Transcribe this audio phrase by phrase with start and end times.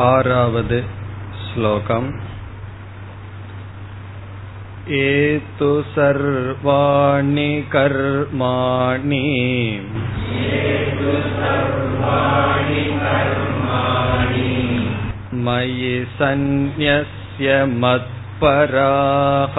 [0.00, 0.74] आरावद्
[1.46, 2.06] श्लोकम्
[5.00, 9.20] एतु सर्वाणि कर्माणि
[15.46, 19.56] मयि सन्न्यस्य मत्पराः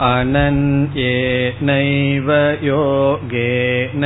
[0.00, 4.02] अनन्येनैव योगेन।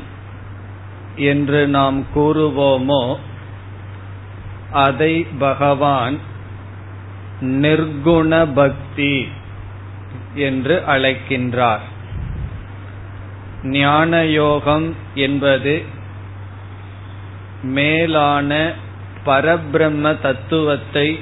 [1.16, 3.18] என்று நாம் கூறுவோமோ
[4.72, 6.20] அதை பகவான்
[7.42, 9.28] நிர்குண பக்தி
[10.36, 11.80] என்று அழைக்கின்றார்.
[13.64, 15.84] ஞானயோகம் என்பது
[17.62, 18.74] மேலான
[19.26, 21.20] பரபிரம்ம தத்துவத்தை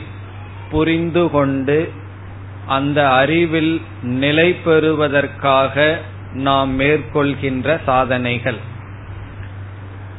[0.71, 1.93] புரிந்து கொண்டு
[2.67, 5.99] அந்த அறிவில் நிலை பெறுவதற்காக
[6.33, 8.57] நாம் மேற்கொள்கின்ற சாதனைகள்.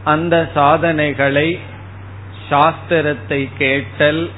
[0.04, 1.58] அந்த சாதனைகளை
[2.50, 4.30] சாஸ்திரத்தை கேட்டல்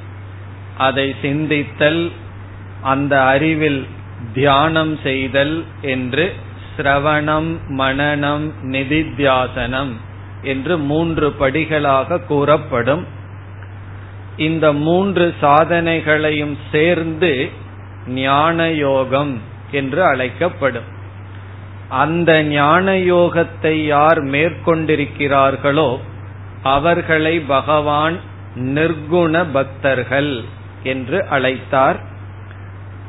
[0.77, 2.13] அதை சிந்தித்தல்
[2.83, 3.87] அந்த அறிவில்
[4.33, 6.33] தியானம் செய்தல் என்று
[6.77, 9.93] சிரவணம் மனனம் நிதித்தியாசனம்
[10.43, 13.07] என்று மூன்று படிகளாக கூறப்படும்.
[14.37, 17.51] இந்த மூன்று சாதனைகளையும் சேர்ந்து
[18.07, 19.41] ஞான யோகம்
[19.71, 20.95] என்று அழைக்கப்படும்.
[21.89, 25.99] அந்த ஞான யோகத்தை யார் மேற்கொண்டிருக்கிறார்களோ
[26.63, 28.21] அவர்களை பகவான்
[28.57, 30.45] நிர்குண பக்தர்கள்
[30.83, 31.97] என்று அழைத்தார்.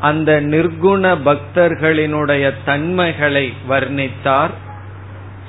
[0.01, 4.49] அந்த நிர்குண பக்தர்களினுடைய தன்மைகளை வர்ணித்தார்.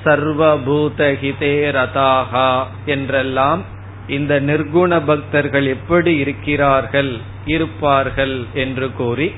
[0.05, 3.63] சர்வபூதஹிதே ரதாகா என்றெல்லாம்
[4.09, 7.13] இந்த நிர்குண பக்தர்கள் எப்படி இருக்கிறார்கள்
[7.47, 9.33] இருப்பார்கள் என்று கூறி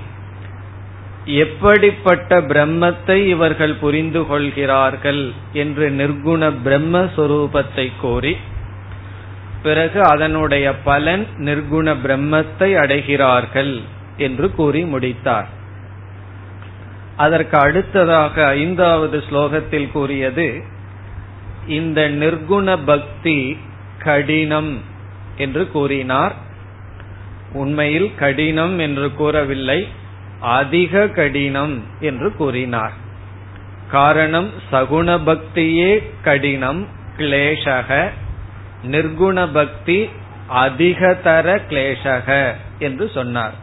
[1.25, 8.37] எப்படிப்பட்ட பிரம்மத்தை இவர்கள் புரிந்து கொள்கிறார்கள் என்று நிர்குண பிரம்மஸ்வரூபத்தை கோரி
[9.63, 13.81] பிறகு அதனுடைய பலன் நிர்குண பிரம்மத்தை அடைகிறார்கள்
[14.17, 15.49] என்று கூறி முடித்தார்.
[17.17, 20.63] அதற்கு அடுத்ததாக ஐந்தாவது ஸ்லோகத்தில் கூறியது
[21.69, 23.57] இந்த நிர்குண பக்தி
[24.05, 24.73] கடினம்
[25.37, 26.35] என்று கூறினார்.
[27.53, 29.81] உண்மையில் கடினம் என்று கூறவில்லை
[30.41, 32.93] அதிக கடினம் என்று கூறினார்.
[33.91, 36.83] காரணம் சகுண பக்தியே கடினம்
[37.19, 37.91] கிளேஷக.
[38.91, 39.99] நிர்குண பக்தி
[40.55, 42.29] அதிகதர கிளேஷக
[42.79, 43.57] என்று சொன்னார்.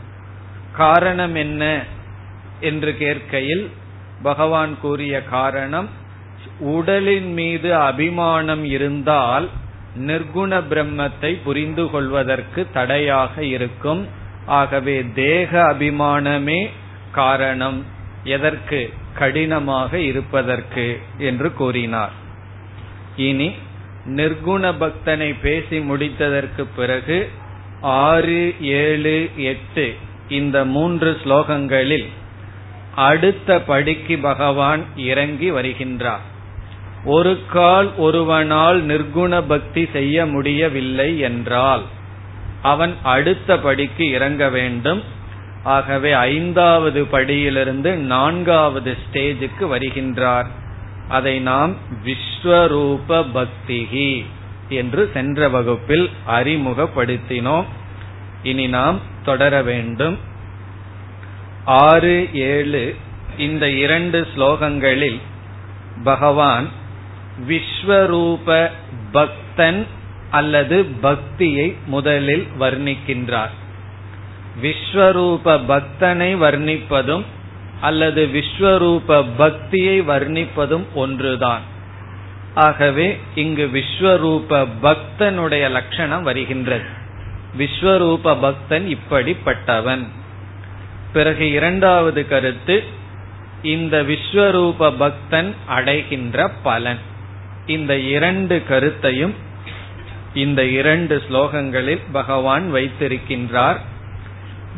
[0.73, 1.63] காரணம் என்ன
[2.59, 3.65] என்று கேட்கையில்
[4.23, 5.89] பகவான் கூறிய காரணம்
[6.59, 9.47] உடலின் மீது அபிமானம் இருந்தால்
[9.99, 14.07] நிர்குண பிரம்மத்தை புரிந்து கொள்வதற்கு தடையாக இருக்கும்.
[14.45, 16.69] ஆகவே தேக அபிமானமே
[17.11, 17.85] காரணம்.
[18.23, 18.93] எதற்கு?
[19.13, 22.11] கடினமாக இருப்பதற்கு என்று கூறினார்.
[23.15, 23.55] இனி
[24.07, 27.29] நிர்குண பக்தனை பேசி முடித்ததற்கு பிறகு
[27.81, 29.95] ஆறு ஏழு எட்டு
[30.29, 32.07] இந்த மூன்று ஸ்லோகங்களில்
[32.95, 36.25] அடுத்த படிக்கு பகவான் இறங்கி வருகின்றார்.
[37.03, 41.81] ஒரு கால் ஒருவனால் நிர்குண பக்தி செய்ய முடியவில்லை என்றால்
[42.61, 45.03] அவன் அடுத்த படிக்கு இறங்க வேண்டும்.
[45.63, 50.45] ஆகவே ஐந்தாவது படியிலிருந்து நான்காவது ஸ்டேஜுக்கு வருகின்றார்.
[51.09, 54.25] அதை நாம் விஸ்வரூப பக்திகி
[54.69, 57.65] என்று சென்ற வகுப்பில் அறிமுகப்படுத்தினோம்.
[58.43, 60.17] இனி நாம் தொடர வேண்டும்.
[61.65, 62.95] ஆறு ஏழு
[63.37, 65.19] இந்த இரண்டு ஸ்லோகங்களில்
[66.03, 66.67] பகவான்
[67.49, 68.69] விஸ்வரூப
[69.11, 69.85] பக்தன்
[70.29, 73.53] அல்லது பக்தியை முதலில் வர்ணிக்கின்றார்.
[74.61, 77.23] விஸ்வரூப பக்தனை வர்ணிப்பதும்
[77.81, 81.61] அல்லது விஸ்வரூப பக்தியை வர்ணிப்பதும் ஒன்றுதான்.
[82.55, 86.85] ஆகவே இங்கு விஸ்வரூப பக்தனுடைய லட்சணம் வருகின்றது.
[87.57, 90.07] விஸ்வரூப பக்தன் இப்படிப்பட்டவன்.
[91.13, 92.83] பிறகு இரண்டாவது கருத்து
[93.61, 97.15] இந்த விஸ்வரூப பக்தன் அடைகின்ற பலன்.
[97.67, 99.35] இந்த இரண்டு கருத்தையும்
[100.33, 103.77] இந்த இரண்டு ஸ்லோகங்களில் பகவான் வைத்திருக்கின்றார்.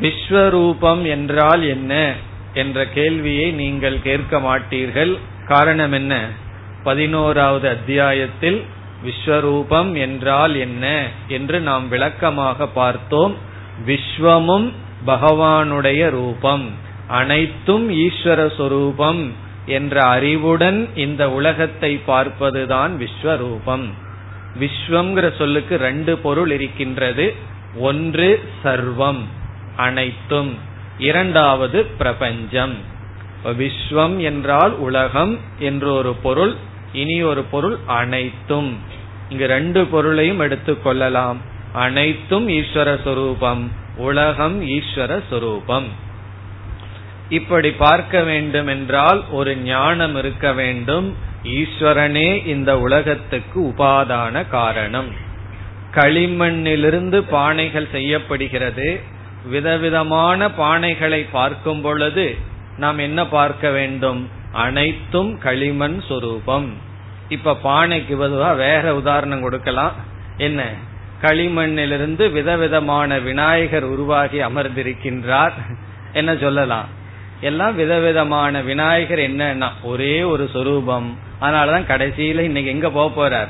[0.02, 2.14] விஸ்வரூபம் என்றால் என்ன
[2.54, 5.18] என்ற கேள்வியை நீங்கள் கேட்க மாட்டீர்கள்.
[5.48, 6.28] காரணம் என்ன?
[6.84, 8.64] பதினோராவது அத்தியாயத்தில்
[9.06, 13.36] விஸ்வரூபம் என்றால் என்ன என்று நாம் விளக்கமாக பார்த்தோம்.
[13.86, 14.72] விஸ்வமும்
[15.08, 16.70] பகவானுடைய ரூபம்.
[17.08, 19.48] அனைத்தும் ஈஸ்வர சொரூபம்.
[19.70, 23.86] என்ற அறிவுடன் இந்த உலகத்தை பார்ப்பதுதான் விஸ்வரூபம்.
[24.60, 27.36] விஸ்வம்ங்கிற சொல்லுக்கு ரெண்டு பொருள் இருக்கின்றது.
[27.76, 29.22] ஒன்று சர்வம்
[29.76, 30.58] அனைத்தும்.
[30.98, 32.76] இரண்டாவது பிரபஞ்சம்.
[33.46, 36.56] விஸ்வம் என்றால் உலகம் என்று ஒரு பொருள்
[36.94, 38.78] இனி ஒரு பொருள் அனைத்தும்.
[39.30, 41.38] இங்கு ரெண்டு பொருளையும் எடுத்துக் கொள்ளலாம்.
[41.74, 46.08] அனைத்தும் ஈஸ்வர சொரூபம் உலகம் ஈஸ்வர சொரூபம்.
[47.30, 51.16] இப்படி பார்க்க வேண்டும் என்றால் ஒரு ஞானம் இருக்க வேண்டும்.
[51.44, 55.08] ஈஸ்வரனே இந்த உலகத்துக்கு உபாதான காரணம்.
[55.92, 59.00] களிமண்ணிலிருந்து பானைகள் செய்யப்படுகிறது.
[59.46, 62.38] விதவிதமான பானைகளை பார்க்கும் பொழுது
[62.78, 64.30] நாம் என்ன பார்க்க வேண்டும்?
[64.52, 66.74] அனைத்தும் களிமண் சொரூபம்.
[67.30, 69.94] இப்ப பானைக்கு பொதுவா வேற உதாரணம் கொடுக்கலாம்.
[70.38, 70.64] என்ன?
[71.22, 75.52] களிமண்ணிலிருந்து விதவிதமான விநாயகர் உருவாகி அமர்ந்திருக்கின்றார்.
[76.14, 76.98] என்ன சொல்லலாம்?
[77.42, 81.18] எல்லாம் விதவிதமான விநாயகர் என்னன்னா ஒரே ஒரு சொரூபம்.
[81.42, 83.48] அதனாலதான் கடைசியில இன்னைக்கு எங்க போக போறார்?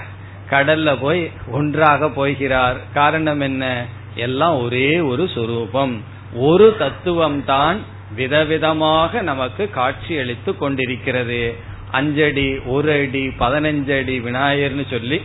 [0.54, 2.78] கடல்ல போய் ஒன்றாக போகிறார்.
[2.94, 3.86] காரணம் என்ன?
[4.16, 6.04] எல்லாம் ஒரே ஒரு சொரூபம்.
[6.34, 7.80] ஒரு தத்துவம் தான்
[8.18, 11.56] விதவிதமாக நமக்கு காட்சி அளித்து கொண்டிருக்கிறது.
[11.92, 15.22] அஞ்சடி ஒரு அடி பதினஞ்சு அடி விநாயகர்னு சொல்லி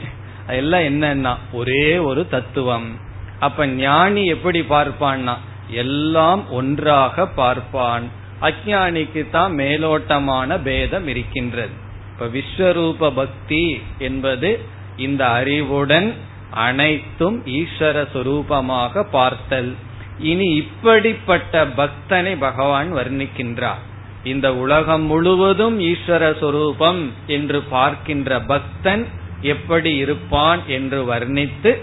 [0.46, 2.98] எல்லாம் என்னன்னா ஒரே ஒரு தத்துவம்.
[3.38, 5.34] அப்ப ஞானி எப்படி பார்ப்பான்னா
[5.68, 8.22] எல்லாம் ஒன்றாக பார்ப்பான்.
[8.40, 11.72] அஜானிக்கு தான் மேலோட்டமான பேதம் இருக்கின்றது.
[12.12, 14.60] இப்ப விஸ்வரூப பக்தி என்பது
[14.96, 16.14] இந்த அறிவுடன்
[16.50, 19.74] அனைத்தும் ஈஸ்வர சுரூபமாக பார்த்தல்.
[20.18, 23.82] இனி இப்படிப்பட்ட பக்தனை பகவான் வர்ணிக்கின்றார்.
[24.24, 29.06] இந்த உலகம் முழுவதும் ஈஸ்வர சொரூபம் என்று பார்க்கின்ற பக்தன்
[29.40, 31.78] எப்படி இருப்பான் என்று வர்ணித்து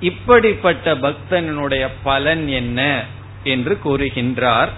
[0.00, 3.04] இப்படிப்பட்ட பக்தனுடைய பலன் என்ன
[3.44, 4.70] என்று கூறுகின்றார்.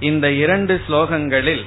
[0.00, 1.64] இந்த இரண்டு ஸ்லோகங்களில்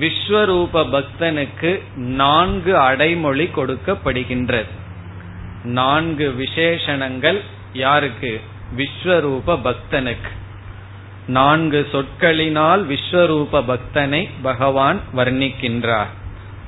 [0.00, 4.66] விஸ்வரூப பக்தனுக்கு நான்கு அடைமொழி கொடுக்கப்படுகின்றது.
[5.64, 7.40] நான்கு விசேஷணங்கள்
[7.72, 8.40] யாருக்கு?
[8.76, 10.32] விஸ்வரூப பக்தனுக்கு.
[11.26, 16.12] நான்கு சொற்களினால் விஸ்வரூப பக்தனை பகவான் வர்ணிக்கின்றார்.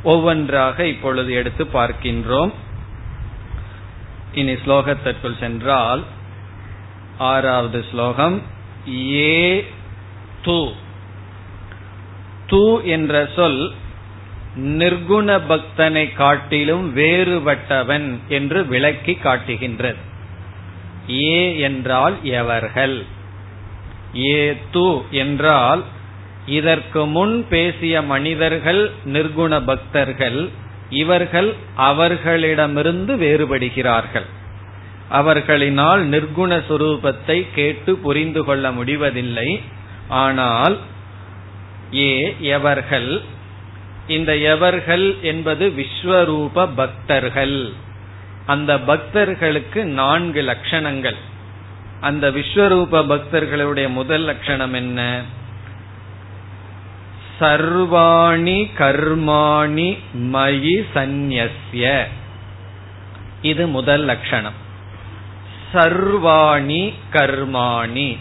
[0.03, 2.53] ஒவ்வொன்றாக இப்பொழுது எடுத்து பார்க்கின்றோம்.
[4.33, 6.05] இனி ஸ்லோகத்திற்குள் சென்றால்
[7.19, 8.43] ஆறாவது ஸ்லோகம்
[9.13, 9.67] ஏ
[10.47, 10.73] து.
[12.51, 13.73] து என்ற சொல்
[14.57, 19.99] நிர்குண பக்தனை காட்டிலும் வேறுபட்டவன் என்று விளக்கி காட்டுகின்றது.
[21.11, 23.05] ஏ என்றால் எவர்கள்?
[24.17, 25.85] ஏ து என்றால்
[26.47, 30.49] இதற்கு முன் பேசிய மனிதர்கள் நிர்குண பக்தர்கள்
[30.91, 34.27] இவர்கள் அவர்களிடமிருந்து வேறுபடுகிறார்கள்.
[35.13, 39.61] அவர்களினால் நிர்குண சுரூபத்தை கேட்டு புரிந்து கொள்ள முடிவதில்லை.
[40.09, 40.79] ஆனால்
[41.95, 43.21] ஏ எவர்கள்?
[44.09, 47.73] இந்த எவர்கள் என்பது விஸ்வரூப பக்தர்கள்.
[48.47, 51.17] அந்த பக்தர்களுக்கு நான்கு லட்சணங்கள்.
[52.01, 55.23] அந்த விஸ்வரூப பக்தர்களுடைய முதல் லட்சணம் என்ன?
[57.41, 62.09] சர்வாணி கர்மாணி மயி சந்நிய
[63.43, 64.53] இது முதல் லட்சணம்.
[65.75, 68.17] சர்வாணி கர்மாணி.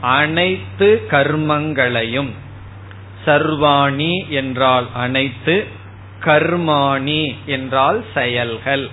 [0.00, 2.30] அனைத்து கர்மங்களையும்.
[3.26, 5.66] சர்வாணி என்றால் அனைத்து
[6.20, 8.90] கர்மாணி என்றால் செயல்கள்.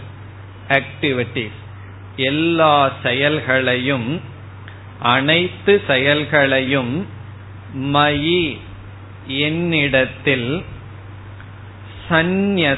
[0.70, 1.62] ஆக்டிவிட்டிஸ்
[2.16, 4.22] எல்லா செயல்களையும்
[5.00, 7.08] அனைத்து செயல்களையும்
[7.76, 8.58] மயி
[9.28, 10.64] என்னிடத்தில்
[12.10, 12.78] சந்நிய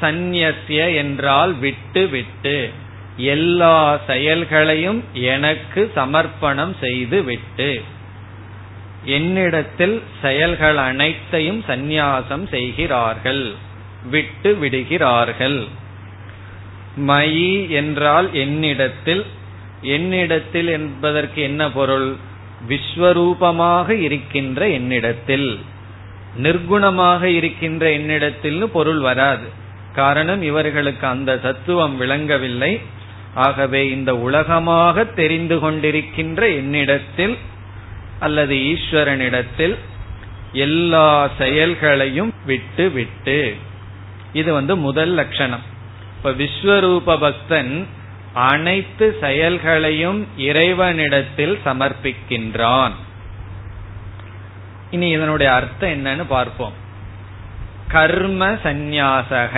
[0.00, 0.54] சந்நிய
[0.94, 2.72] என்றால் விட்டு விட்டு
[3.18, 7.82] எல்லா செயல்களையும் எனக்கு சமர்ப்பணம் செய்து விட்டு
[9.04, 13.54] என்னிடத்தில் செயல்கள் அனைத்தையும் சந்நியாசம் செய்கிறார்கள்
[14.10, 15.66] விட்டு விடுகிறார்கள்.
[16.98, 19.26] மயி என்றால் என்னிடத்தில்
[19.82, 22.16] என்னிடத்தில் என்பதற்கு என்ன பொருள்?
[22.68, 25.58] விஸ்வரூபமாக இருக்கின்ற என்னிடத்தில்.
[26.42, 29.48] நிர்குணமாக இருக்கின்ற என்னிடத்தில் பொருள் வராது.
[29.94, 32.80] காரணம் இவர்களுக்கு அந்த தத்துவம் விளங்கவில்லை.
[33.44, 37.36] ஆகவே இந்த உலகமாக தெரிந்து கொண்டிருக்கின்ற என்னிடத்தில்
[38.20, 39.76] அல்லது ஈஸ்வரனிடத்தில்
[40.52, 43.56] எல்லா செயல்களையும் விட்டு விட்டு.
[44.32, 45.64] இது வந்து முதல் லட்சணம்.
[46.16, 47.86] இப்ப விஸ்வரூப பக்தன்
[48.34, 52.94] அனைத்து செயல்களையும் இறைவனிடத்தில் சமர்ப்பிக்கின்றான்.
[54.90, 56.76] இனி இதனுடைய அர்த்தம் என்னன்னு பார்ப்போம்.
[57.88, 59.54] கர்ம சந்நியாசக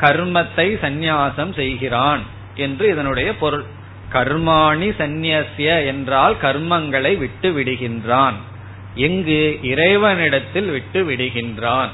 [0.00, 2.24] கர்மத்தை சந்நியாசம் செய்கிறான்.
[2.58, 3.64] என்று இதனுடைய பொருள்.
[4.12, 8.36] கர்மாணி சந்நியசிய என்றால் கர்மங்களை விட்டு விடுகின்றான்.
[8.94, 9.58] எங்கு?
[9.62, 11.88] இறைவனிடத்தில் விட்டு விடுகின்றான்.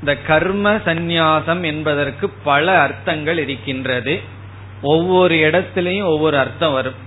[0.00, 4.20] இந்த கர்ம சந்நியாசம் என்பதற்கு பல அர்த்தங்கள் இருக்கின்றது.
[4.82, 7.00] ஒவ்வொரு இடத்திலையும் ஒவ்வொரு அர்த்தம் வரும்.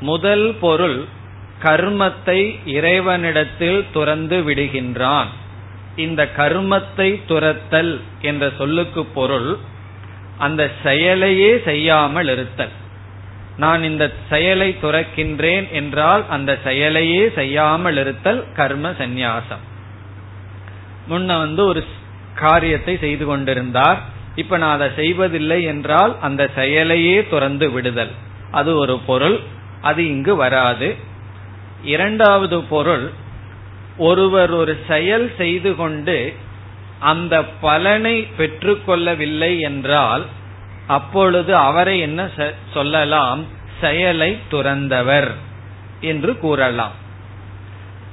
[0.00, 1.04] முதல் பொருள்
[1.62, 5.26] கர்மத்தை இறைவனிடத்தில் துறந்து விடுகின்றான்.
[5.96, 9.58] இந்த கர்மத்தை துரத்தல் என்ற சொல்லுக்கு பொருள்
[10.38, 12.74] அந்த செயலையே செய்யாமல் இருத்தல்.
[13.56, 19.64] நான் இந்த செயலை துறக்கின்றேன் என்றால் அந்த செயலையே செய்யாமல் இருத்தல் கர்ம சந்நியாசம்.
[21.10, 21.84] முன்ன வந்து ஒரு
[22.34, 24.00] காரியத்தை செய்து கொண்டிருந்தார்.
[24.34, 28.12] இப்ப நான் அதை செய்வதில்லை என்றால் அந்த செயலையே துறந்து விடுதல்.
[28.50, 29.38] அது ஒரு பொருள்
[29.80, 30.96] அது இங்கு வராது.
[31.82, 33.06] இரண்டாவது பொருள்
[33.98, 36.34] ஒருவர் ஒரு செயல் செய்து கொண்டு
[37.00, 40.26] அந்த பலனை பெற்றுக்கொள்ளவில்லை என்றால்
[40.86, 42.28] அப்பொழுது அவரை என்ன
[42.74, 43.44] சொல்லலாம்?
[43.80, 45.30] செயலை துறந்தவர்
[46.00, 46.92] என்று கூறலாம்.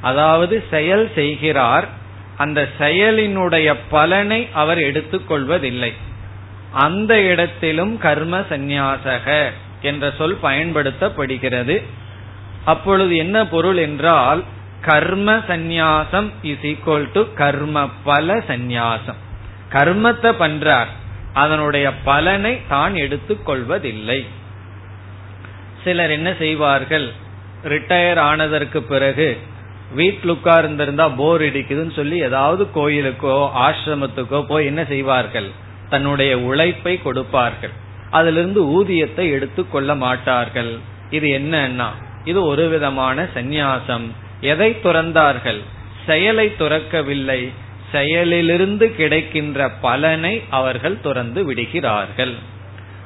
[0.02, 1.88] அதாவது செயல் செய்கிறார்
[2.38, 5.94] அந்த செயலினுடைய பலனை அவர் எடுத்துக்கொள்வதில்லை.
[6.72, 9.52] அந்த இடத்திலும் கர்ம சந்நியாசக
[9.82, 11.84] என்ற சொல் பயன்படுத்தப்படுகிறது.
[12.66, 14.44] அப்பொழுது என்ன பொருள் என்றால்
[14.86, 19.20] கர்ம சந்நியாசம் இஸ் ஈக்வல் டு கர்ம பல சந்நியாசம்.
[19.70, 20.92] கர்மத்தை பண்றார்.
[21.34, 24.26] அதனுடைய பலனை தான் எடுத்துக்கொள்வதில்லை
[25.84, 27.08] சிலர் என்ன செய்வார்கள்?
[27.64, 29.28] ரிட்டையர் ஆனதற்கு பிறகு
[29.92, 35.50] வீட்டில் உட்கார்ந்திருந்தா போர் அடிக்குதுன்னு சொல்லி ஏதாவது கோயிலுக்கோ ஆசிரமத்துக்கோ போய் என்ன செய்வார்கள்?
[35.90, 37.74] தன்னுடைய உழைப்பை கொடுப்பார்கள்.
[38.10, 40.80] அதிலிருந்து ஊதியத்தை எடுத்துக் கொள்ள மாட்டார்கள்.
[41.10, 41.90] இது என்னன்னா
[42.26, 44.08] இது ஒரு விதமான சந்நியாசம்.
[44.42, 45.60] எதை துறந்தார்கள்?
[46.06, 47.52] செயலை துறக்கவில்லை.
[47.92, 52.34] செயலிலிருந்து கிடைக்கின்ற பலனை அவர்கள் துறந்து விடுகிறார்கள்.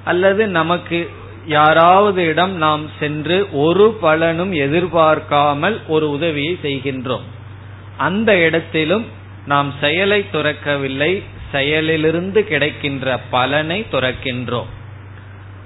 [0.03, 1.09] அல்லது நமக்கு
[1.45, 7.21] யாராவது இடம் நாம் சென்று ஒரு பலனும் எதிர்பார்க்காமல் ஒரு உதவியை செய்கின்றோம்.
[7.97, 9.05] அந்த இடத்திலும்
[9.45, 14.65] நாம் செயலை துறக்கவில்லை செயலிலிருந்து கிடைக்கின்ற பலனை துறக்கின்றோம்.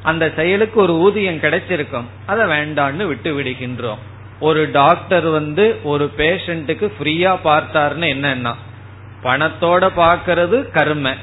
[0.04, 2.04] அந்த செயலுக்கு ஒரு ஊதியம் கிடைச்சிருக்கும்.
[2.26, 3.98] அதை வேண்டான்னு விட்டு விடுகின்றோம்.
[4.40, 8.54] ஒரு டாக்டர் வந்து ஒரு பேஷண்ட்டுக்கு ஃப்ரீயா பார்த்தாருன்னு என்னன்னா
[9.24, 11.14] பணத்தோட பாக்கிறது கர்ம.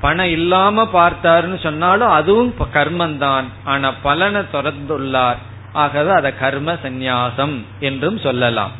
[0.00, 3.44] பணம் இல்லாம பார்த்தாருன்னு சொன்னாலும் அதுவும் கர்மந்தான்.
[3.64, 5.36] ஆனா பலனை தொடர்ந்துள்ளார்
[5.72, 8.70] ஆகவே அதை கர்ம சந்நியாசம் என்றும் சொல்லலாம்.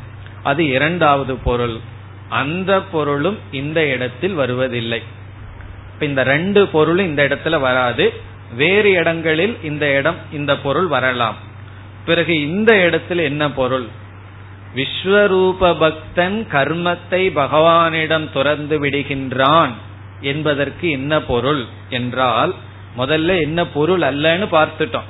[0.42, 1.76] அது இரண்டாவது பொருள்.
[2.28, 5.02] அந்த பொருளும் இந்த இடத்தில் வருவதில்லை.
[6.00, 8.12] இந்த ரெண்டு பொருளும் இந்த இடத்துல வராது.
[8.56, 11.36] வேறு இடங்களில் இந்த இடம் இந்த பொருள் வரலாம்.
[12.04, 13.87] பிறகு இந்த இடத்தில் என்ன பொருள்?
[14.75, 19.73] விஸ்வரூப பக்தன் கர்மத்தை பகவானிடம் துறந்து விடுகின்றான்
[20.21, 22.54] என்பதற்கு என்ன பொருள் என்றால்
[22.99, 25.09] முதல்ல என்ன பொருள் அல்லன்னு பார்த்துட்டோம்.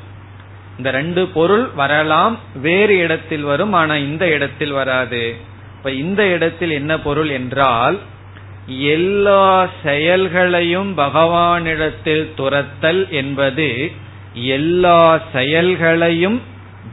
[0.76, 5.34] இந்த ரெண்டு பொருள் வரலாம் வேறு இடத்தில் வரும் ஆனா இந்த இடத்தில் வராது.
[5.76, 7.98] இப்ப இந்த இடத்தில் என்ன பொருள் என்றால்
[8.66, 13.92] எல்லா செயல்களையும் பகவானிடத்தில் துரத்தல் என்பது
[14.34, 16.40] எல்லா செயல்களையும்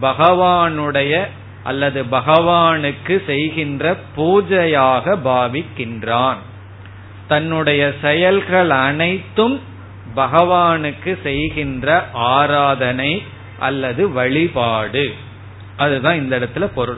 [0.01, 1.27] பகவானுடைய
[1.63, 6.37] அல்லது பகவானுக்கு செய்கின்ற பூஜையாக பாவிக்கின்றான்.
[7.27, 9.61] தன்னுடைய செயல்கள் அனைத்தும்
[10.15, 13.23] பகவானுக்கு செய்கின்ற ஆராதனை
[13.59, 15.13] அல்லது வழிபாடு.
[15.77, 16.97] அதுதான் இந்த இடத்துல பொருள்.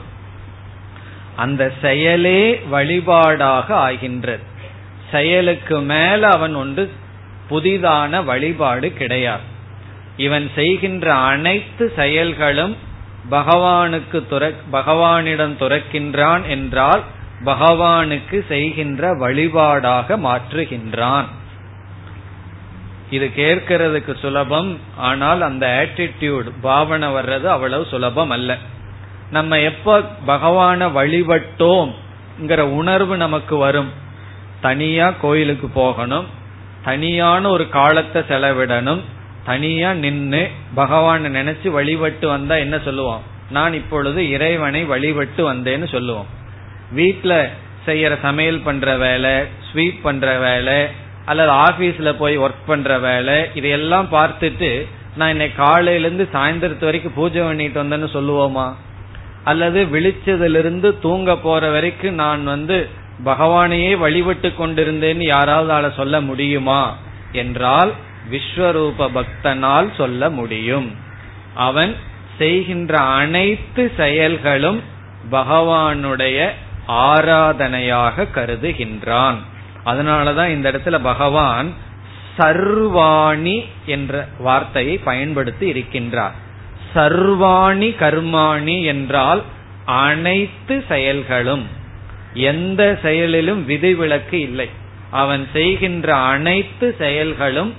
[1.36, 4.42] அந்த செயலே வழிபாடாக ஆகின்றது.
[5.10, 6.92] செயலுக்கு மேல அவன் ஒன்று
[7.50, 9.50] புதிதான வழிபாடு கிடையாது.
[10.16, 12.76] இவன் செய்கின்ற அனைத்து செயல்களும்
[13.30, 17.02] பகவானுக்கு துற பகவானிடம் துறக்கின்றான் என்றால்
[17.44, 21.24] பகவானுக்கு செய்கின்ற வழிபாடாக மாற்றுகின்றான்.
[23.10, 28.58] இது கேட்கறதுக்கு சுலபம் ஆனால் அந்த ஆட்டிடியூட் பாவனை வர்றது அவ்வளவு சுலபம் அல்ல.
[29.30, 31.92] நம்ம எப்ப பகவான வழிபட்டோம்
[32.58, 33.90] உணர்வு நமக்கு வரும்.
[34.60, 36.26] தனியா கோயிலுக்கு போகணும்
[36.84, 39.02] தனியான ஒரு காலத்தை செலவிடணும்
[39.44, 43.22] தனியா நின்னு பகவான் நினைச்சு வழிபட்டு வந்தா என்ன சொல்லுவோம்?
[43.50, 46.26] நான் இப்பொழுது இறைவனை வழிபட்டு வந்தேன்னு சொல்லுவோம்.
[46.96, 47.48] வீட்டுல
[47.86, 50.86] செய்யற சமையல் பண்ற வேலை ஸ்வீப் பண்ற வேலை
[51.24, 57.42] அல்லது ஆபீஸ்ல போய் ஒர்க் பண்ற வேலை இதையெல்லாம் பார்த்துட்டு நான் இன்னைக்கு காலையில இருந்து சாயந்தரத்து வரைக்கும் பூஜை
[57.42, 58.74] பண்ணிட்டு வந்தேன்னு சொல்லுவோமா?
[59.44, 62.88] அல்லது விழிச்சதிலிருந்து தூங்க போற வரைக்கும் நான் வந்து
[63.24, 66.96] பகவானையே வழிபட்டு கொண்டிருந்தேன்னு யாராவது அதை சொல்ல முடியுமா?
[67.32, 67.92] என்றால்
[68.30, 70.96] விஸ்வரூப பக்தனால் சொல்ல முடியும்.
[71.54, 71.96] அவன்
[72.38, 74.82] செய்கின்ற அனைத்து செயல்களும்
[75.30, 76.48] பகவானுடைய
[76.88, 79.34] ஆராதனையாக கருதுகின்றான்.
[79.84, 81.72] அதனாலதான் இந்த இடத்துல பகவான்
[82.38, 86.30] சர்வாணி என்ற வார்த்தையை பயன்படுத்தி இருக்கின்றார்.
[86.94, 89.42] சர்வாணி கர்மாணி என்றால்
[89.84, 91.66] அனைத்து செயல்களும்.
[92.34, 94.68] எந்த செயலிலும் விதிவிலக்கு இல்லை.
[95.10, 97.74] அவன் செய்கின்ற அனைத்து செயல்களும்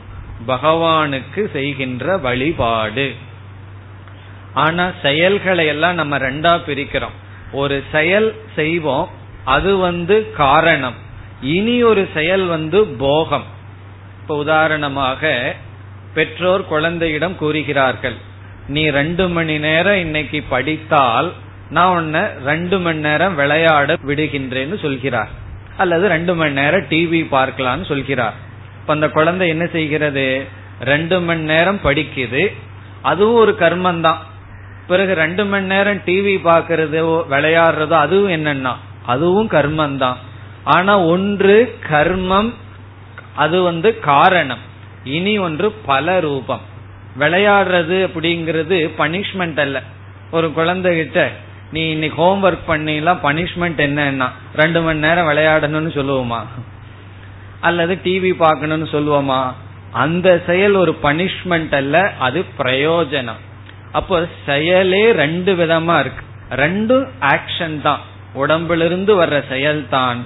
[0.47, 3.13] பகவானுக்கு செய்கின்ற வழிபாடு.
[4.53, 7.17] ஆனா செயல்களை எல்லாம் நம்ம ரெண்டா பிரிக்கிறோம்.
[7.51, 9.09] ஒரு செயல் செய்வோம்
[9.43, 10.95] அது வந்து காரணம்.
[11.41, 13.43] இனி ஒரு செயல் வந்து போகம்.
[14.21, 15.55] இப்ப உதாரணமாக
[16.13, 18.15] பெற்றோர் குழந்தையிடம் கூறுகிறார்கள்
[18.67, 21.33] நீ ரெண்டு மணி நேரம் இன்னைக்கு படித்தால்
[21.69, 25.29] நான் உன்னை ரெண்டு மணி நேரம் விளையாட விடுகின்றேன்னு சொல்கிறார்.
[25.77, 28.51] அல்லது ரெண்டு மணி நேரம் டிவி பார்க்கலாம்னு சொல்கிறார்.
[28.83, 30.23] இப்ப அந்த குழந்தை என்ன செய்கிறது?
[30.79, 32.41] ரெண்டு மணி நேரம் படிக்குது.
[33.01, 34.19] அதுவும் ஒரு கர்மம் தான்
[34.87, 38.73] பிறகு ரெண்டு மணி நேரம் டிவி பாக்குறதோ விளையாடுறதோ அதுவும் என்னன்னா
[39.05, 40.17] அதுவும் கர்மம் தான்
[40.63, 41.55] ஆனா ஒன்று
[41.89, 42.49] கர்மம்
[43.35, 44.63] அது வந்து காரணம்.
[45.03, 46.61] இனி ஒன்று பல ரூபம்.
[47.19, 49.77] விளையாடுறது அப்படிங்கிறது பனிஷ்மெண்ட் அல்ல.
[50.31, 51.31] ஒரு குழந்தை கிட்ட
[51.71, 56.41] நீ இன்னைக்கு ஹோம் ஒர்க் பண்ணிலாம் பனிஷ்மெண்ட் என்னன்னா ரெண்டு மணி நேரம் விளையாடணும்னு சொல்லுவோமா?
[57.67, 59.41] அல்லது டிவி பார்க்கணும்னு சொல்லுவோமா?
[60.03, 63.41] அந்த செயல் ஒரு பனிஷ்மெண்ட் அல்ல அது பிரயோஜனம்.
[63.91, 66.23] அப்போ செயலே ரெண்டு விதமா இருக்கு.
[66.63, 68.01] ரெண்டும் ஆக்ஷன் தான்.
[68.33, 70.19] உடம்பிலிருந்து வர்ற செயல் தான்.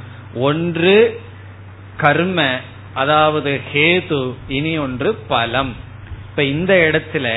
[0.48, 0.96] ஒன்று
[1.98, 2.40] கர்ம
[2.94, 5.74] அதாவது ஹேது இனி ஒன்று பலம்.
[6.30, 7.28] இப்ப இந்த இடத்துல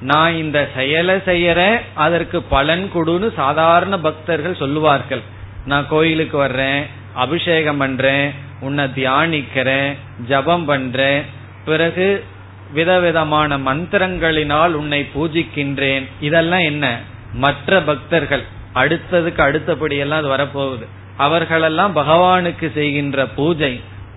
[0.00, 5.22] நான் இந்த செயலை செய்யறேன் அதற்கு பலன் கொடுன்னு சாதாரண பக்தர்கள் சொல்லுவார்கள்.
[5.66, 6.82] நான் கோயிலுக்கு வர்றேன்
[7.14, 8.26] அபிஷேகம் பண்றேன்
[8.66, 9.90] உன்னை தியானிக்கிறேன்
[10.28, 11.22] ஜபம் பண்றேன்.
[11.64, 12.08] பிறகு
[12.72, 16.04] விதவிதமான மந்திரங்களினால் உன்னை பூஜிக்கின்றேன்.
[16.20, 16.84] இதெல்லாம் என்ன?
[17.34, 20.86] மற்ற பக்தர்கள் அடுத்ததுக்கு அடுத்தபடியெல்லாம் அது வரப்போகுது.
[21.16, 23.72] அவர்களெல்லாம் பகவானுக்கு செய்கின்ற பூஜை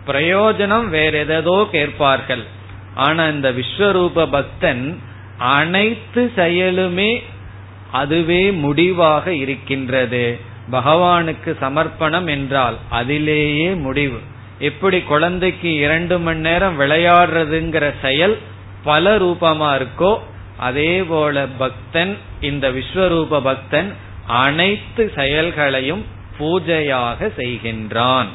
[0.08, 2.44] பிரயோஜனம் வேற எதோ கேட்பார்கள்.
[2.96, 4.84] ஆனா இந்த விஸ்வரூப பக்தன்
[5.56, 7.12] அனைத்து செயலுமே
[7.92, 10.24] அதுவே முடிவாக இருக்கின்றது.
[10.72, 14.20] பகவானுக்கு சமர்ப்பணம் என்றால் அதிலேயே முடிவு.
[14.60, 18.38] எப்படி குழந்தைக்கு இரண்டு மணி நேரம் விளையாடுறதுங்கிற செயல்
[18.84, 20.20] பல ரூபமா இருக்கோ
[20.58, 23.96] அதே போல பக்தன் இந்த விஸ்வரூப பக்தன்
[24.28, 26.06] அனைத்து செயல்களையும்
[26.39, 28.26] பூஜையாக செய்கின்றான்.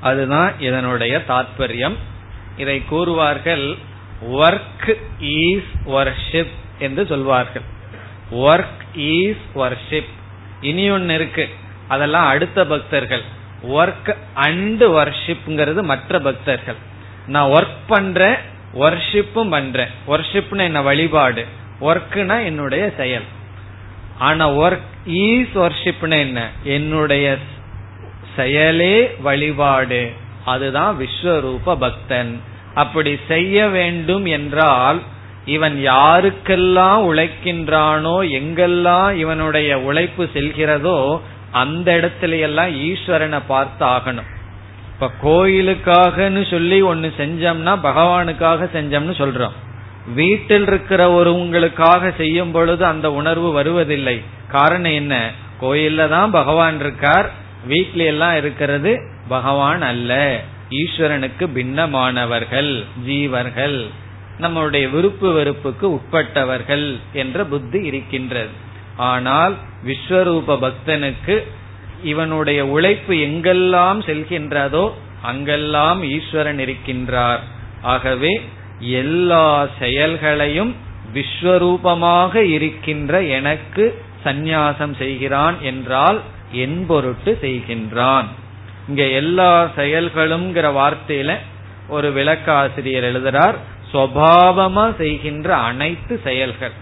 [0.00, 1.94] அதுதான் இதனுடைய தாற்பயம்
[2.56, 3.76] இதை கூறுவார்கள்
[4.32, 7.62] ஒர்க் ஈஸ் வர்ஷிப் என்று சொல்வார்கள்.
[8.32, 10.12] ஒர்க் ஈஸ் வர்ஷிப்
[10.60, 11.48] இனி ஒன்னு இருக்கு.
[11.88, 13.22] அதெல்லாம் அடுத்த பக்தர்கள்.
[13.68, 16.74] ஒர்க் அண்ட் வர்ஷிப்ங்கிறது மற்ற பக்தர்கள்.
[17.26, 18.36] நான் ஒர்க் பண்றேன்
[18.74, 19.88] ஒர்ஷிப்பும் பண்றேன்.
[20.08, 21.44] வர்ஷிப்னு என்ன வழிபாடு?
[21.80, 23.22] ஒர்க்னா என்னுடைய செயல்.
[24.18, 26.50] ஆனா ஒர்க் ஈஸ் வர்ஷிப்னு என்ன?
[26.64, 27.36] என்னுடைய
[28.36, 30.12] செயலே வழிபாடு.
[30.44, 32.40] அதுதான் விஸ்வரூப பக்தன்.
[32.74, 35.02] அப்படி செய்ய வேண்டும் என்றால்
[35.44, 41.20] இவன் யாருக்கெல்லாம் உழைக்கின்றானோ எங்கெல்லாம் இவனுடைய உழைப்பு செல்கிறதோ
[41.54, 44.30] அந்த இடத்துல எல்லாம் ஈஸ்வரனை பார்த்து ஆகணும்
[44.92, 49.56] இப்ப கோயிலுக்காகன்னு சொல்லி ஒன்னு செஞ்சோம்னா பகவானுக்காக செஞ்சோம்னு சொல்றோம்.
[50.14, 54.22] வீட்டில் இருக்கிற ஒருவங்களுக்காக செய்யும் பொழுது அந்த உணர்வு வருவதில்லை.
[54.48, 55.30] காரணம் என்ன?
[55.60, 57.32] கோயில்ல தான் பகவான் இருக்கார்.
[57.66, 58.92] வீட்ல எல்லாம் இருக்கிறது
[59.28, 60.40] பகவான் அல்ல.
[60.70, 63.78] ஈஸ்வரனுக்கு பின்னமானவர்கள் ஜீவர்கள்.
[64.40, 68.63] நம்மளுடைய விருப்பு வெறுப்புக்கு உட்பட்டவர்கள் என்ற புத்தி இருக்கின்றது.
[68.96, 69.54] ஆனால்
[69.84, 71.42] விஸ்வரூப பக்தனுக்கு
[72.02, 74.90] இவனுடைய உழைப்பு எங்கெல்லாம் செல்கின்றதோ
[75.22, 77.38] அங்கெல்லாம் ஈஸ்வரன் இருக்கின்றார்.
[77.82, 78.40] ஆகவே
[78.78, 80.74] எல்லா செயல்களையும்
[81.14, 86.20] விஸ்வரூபமாக இருக்கின்ற எனக்கு சந்நியாசம் செய்கிறான் என்றால்
[86.52, 88.24] என் பொருட்டு செய்கின்றான்.
[88.88, 91.36] இங்க எல்லா செயல்களும் வார்த்தையில
[91.88, 93.56] ஒரு விளக்காசிரியர் எழுதுறார்
[93.92, 96.74] சுவாவமா செய்கின்ற அனைத்து செயல்கள்.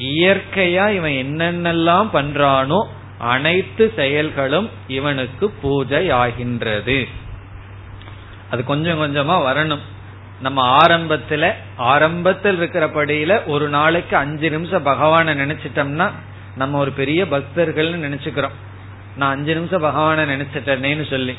[0.00, 2.80] இயற்கையா இவன் என்னென்னலாம் பண்றானோ
[3.18, 7.08] அனைத்து செயல்களும் இவனுக்கு பூஜை ஆகின்றது
[8.50, 9.84] அது கொஞ்சம் கொஞ்சமா வரணும்.
[10.40, 16.10] நம்ம ஆரம்பத்துல ஆரம்பத்தில் இருக்கிறபடியில ஒரு நாளைக்கு அஞ்சு நிமிஷம் பகவான நினைச்சிட்டோம்னா
[16.56, 18.56] நம்ம ஒரு பெரிய பக்தர்கள்னு நினைச்சுக்கிறோம்.
[19.16, 21.34] நான் அஞ்சு நிமிஷம் பகவான நினைச்சிட்டேனேன்னு சொல்லி.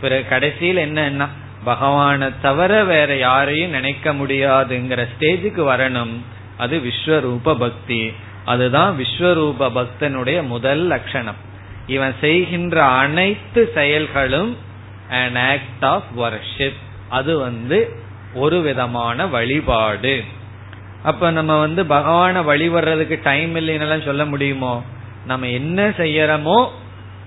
[0.00, 1.26] பிறகு கடைசியில் என்னன்னா
[1.64, 6.14] பகவானை தவிர வேற யாரையும் நினைக்க முடியாதுங்கிற ஸ்டேஜுக்கு வரணும்.
[6.58, 8.12] அது விஸ்வரூப பக்தி.
[8.44, 11.34] அதுதான் விஸ்வரூப பக்தனுடைய முதல் லட்சணம்.
[11.86, 14.56] இவன் செய்கின்ற அனைத்து செயல்களும்
[15.10, 17.96] அன் ஆக்ட் ஆஃப் வர்ஷிப் அது வந்து
[18.34, 20.24] ஒரு விதமான வழிபாடு.
[21.02, 24.84] அப்ப நம்ம வந்து பகவான வழிபடுறதுக்கு டைம் இல்லைன்னு சொல்ல முடியுமோ?
[25.26, 26.68] நம்ம என்ன செய்யறோமோ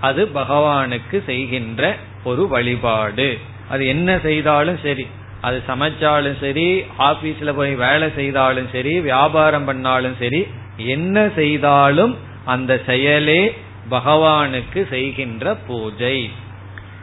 [0.00, 3.38] அது பகவானுக்கு செய்கின்ற ஒரு வழிபாடு.
[3.68, 5.06] அது என்ன செய்தாலும் சரி.
[5.40, 13.56] அது சமைச்சாலும் சரி ஆபீஸ்ல போய் வேலை செய்தாலும் சரி வியாபாரம் பண்ணாலும் சரி என்ன செய்தாலும் அந்த செயலே
[13.90, 16.30] பகவானுக்கு செய்கின்ற பூஜை.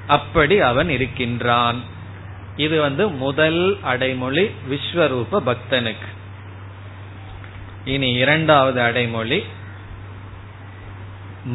[0.08, 1.82] அப்படி அவன் இருக்கின்றான்.
[2.56, 6.10] இது வந்து முதல் அடைமொழி விஸ்வரூப பக்தனுக்கு.
[7.86, 9.44] இனி இரண்டாவது அடைமொழி.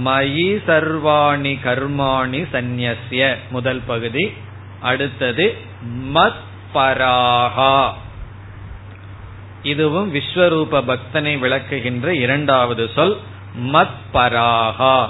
[0.05, 4.33] மயி சர்வாணி கர்மாணி சந்நியசிய முதல் பகுதி.
[4.81, 5.57] அடுத்தது
[6.15, 6.43] மத்
[6.75, 7.95] பராகா
[9.63, 13.17] இதுவும் விஸ்வரூப பக்தனை விளக்குகின்ற இரண்டாவது சொல்
[13.73, 15.09] மத் பராகா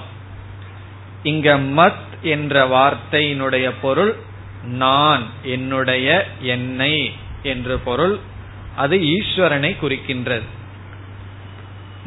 [1.22, 4.16] இங்க மத் என்ற வார்த்தையினுடைய பொருள்
[4.64, 6.08] நான் என்னுடைய
[6.40, 8.18] என்னை என்று பொருள்
[8.76, 10.46] அது ஈஸ்வரனை குறிக்கின்றது.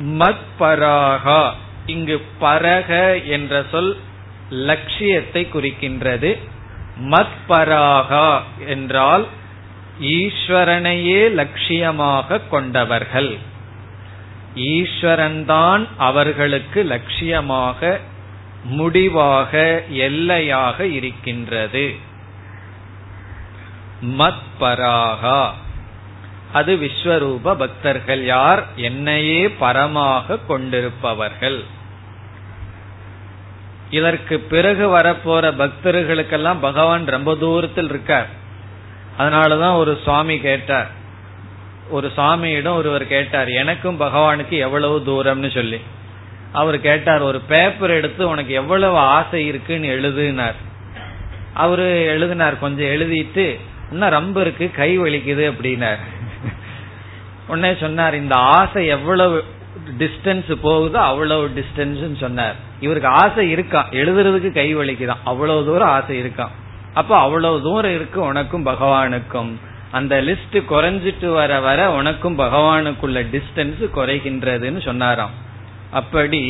[0.01, 1.53] மத் பராகா
[1.85, 2.89] இங்கு பரக
[3.25, 3.97] என்ற சொல்
[4.49, 6.31] லட்சியத்தை குறிக்கின்றது.
[7.01, 9.25] மத் பராகா என்றால்
[10.01, 13.37] ஈஸ்வரனையே லட்சியமாக கொண்டவர்கள்.
[14.55, 17.99] ஈஸ்வரன்தான் அவர்களுக்கு லட்சியமாக
[18.63, 21.95] முடிவாக எல்லையாக இருக்கின்றது.
[24.03, 25.49] மத் பராகா
[26.53, 28.67] அது விஸ்வரூப பக்தர்கள் யார்?
[28.75, 31.63] என்னையே பரமாக கொண்டிருப்பவர்கள்.
[33.89, 38.43] இதற்கு பிறகு வரப்போற பக்தர்களுக்கெல்லாம் பகவான் ரொம்ப தூரத்தில் இருக்கார்.
[39.19, 40.89] அதனாலதான் ஒரு சுவாமி கேட்டார்.
[41.89, 45.81] ஒரு சுவாமியிடம் ஒருவர் கேட்டார் எனக்கும் பகவானுக்கு எவ்வளவு தூரம்னு சொல்லி.
[46.51, 50.53] அவர் கேட்டார் ஒரு பேப்பர் எடுத்து உனக்கு எவ்வளவு ஆசை இருக்குன்னு எழுதுனார்.
[51.53, 53.59] அவரு எழுதினார் கொஞ்சம் எழுதிட்டு
[53.91, 55.97] இன்னும் ரொம்ப இருக்கு கை வலிக்குது அப்படின்னார்.
[57.47, 59.43] உடனே சொன்னார் இந்த ஆசை எவ்வளவு
[59.97, 62.55] டிஸ்டன்ஸ் போகுதோ அவ்வளவு டிஸ்டன்ஸ் சொன்னார்.
[62.79, 63.87] இவருக்கு ஆசை இருக்கா?
[63.91, 65.17] எழுதுறதுக்கு கை வலிக்குதான்.
[65.23, 66.49] அவ்வளவு தூரம் ஆசை இருக்கான்
[66.95, 69.51] அப்ப அவ்வளவு தூரம் இருக்கு உனக்கும் பகவானுக்கும்.
[69.91, 75.33] அந்த லிஸ்ட் குறைஞ்சிட்டு வர வர உனக்கும் பகவானுக்குள்ள டிஸ்டன்ஸ் குறைகின்றதுன்னு சொன்னாராம்.
[75.91, 76.41] அப்படி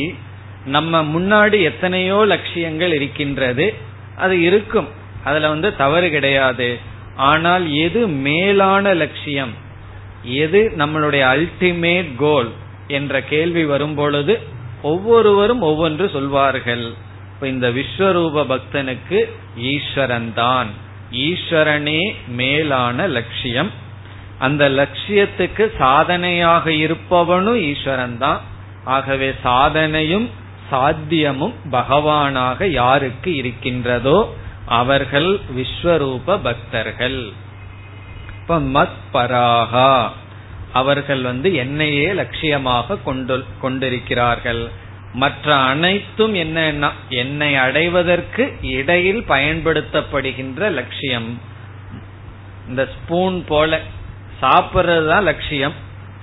[0.66, 3.66] நம்ம முன்னாடி எத்தனையோ லட்சியங்கள் இருக்கின்றது
[4.16, 4.88] அது இருக்கும்.
[5.24, 6.68] அதுல வந்து தவறு கிடையாது.
[7.16, 9.54] ஆனால் எது மேலான லட்சியம்?
[10.22, 12.50] எது நம்மளுடைய அல்டிமேட் கோல்
[12.88, 14.34] என்ற கேள்வி வரும் பொழுது
[14.82, 16.86] ஒவ்வொருவரும் ஒவ்வொன்று சொல்வார்கள்.
[17.36, 19.18] இப்ப இந்த விஸ்வரூப பக்தனுக்கு
[19.56, 20.68] ஈஸ்வரன் தான்
[21.10, 23.70] ஈஸ்வரனே மேலான லட்சியம்.
[24.38, 28.40] அந்த லட்சியத்துக்கு சாதனையாக இருப்பவனும் ஈஸ்வரன் தான்
[28.84, 30.26] ஆகவே சாதனையும்
[30.70, 34.34] சாத்தியமும் பகவானாக யாருக்கு இருக்கின்றதோ
[34.66, 37.32] அவர்கள் விஸ்வரூப பக்தர்கள்.
[38.40, 40.08] இப்ப மத் பராகா.
[40.72, 44.70] அவர்கள் வந்து என்னையே லட்சியமாக கொண்டு கொண்டிருக்கிறார்கள்.
[45.22, 46.88] மற்ற அனைத்தும் என்னன்னா
[47.22, 48.44] என்னை அடைவதற்கு
[48.76, 51.28] இடையில் பயன்படுத்தப்படுகின்ற லட்சியம்.
[52.68, 53.78] இந்த ஸ்பூன் போல
[54.42, 55.76] சாப்பிட்றது தான் லட்சியம்.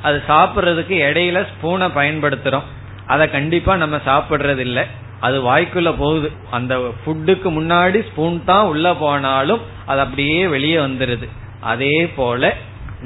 [0.08, 2.68] அது சாப்பிட்றதுக்கு இடையில ஸ்பூனை பயன்படுத்துறோம்.
[3.14, 4.84] அதை கண்டிப்பா நம்ம சாப்பிட்றது இல்லை
[5.26, 6.30] அது வாய்க்குள்ள போகுது.
[6.58, 11.28] அந்த ஃபுட்டுக்கு முன்னாடி ஸ்பூன் தான் உள்ள போனாலும் அது அப்படியே வெளியே வந்துருது.
[11.72, 12.54] அதே போல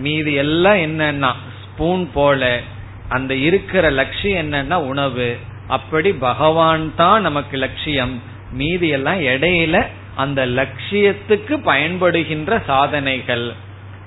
[0.05, 1.31] மீதி எல்லாம் என்னன்னா
[1.63, 2.49] ஸ்பூன் போல
[3.15, 5.29] அந்த இருக்கிற லட்சியம் என்னன்னா உணவு.
[5.67, 8.21] அப்படி பகவான் தான் நமக்கு லட்சியம்.
[8.51, 13.53] மீதி எல்லாம் இடையில அந்த லட்சியத்துக்கு பயன்படுகின்ற சாதனைகள்.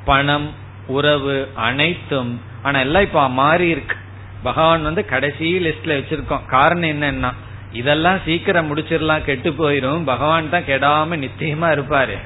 [0.05, 0.55] பணம்
[0.87, 2.41] உறவு அனைத்தும்.
[2.63, 3.97] ஆனா எல்லாம் இப்ப மாறி இருக்கு.
[4.43, 6.47] பகவான் வந்து கடைசி லிஸ்ட்ல வச்சிருக்கோம்.
[6.47, 7.33] காரணம் என்னன்னா
[7.73, 10.05] இதெல்லாம் சீக்கிரம் முடிச்சிடலாம் கெட்டு போயிரும்.
[10.05, 12.19] பகவான் தான் கெடாம நிச்சயமா இருப்பாரு.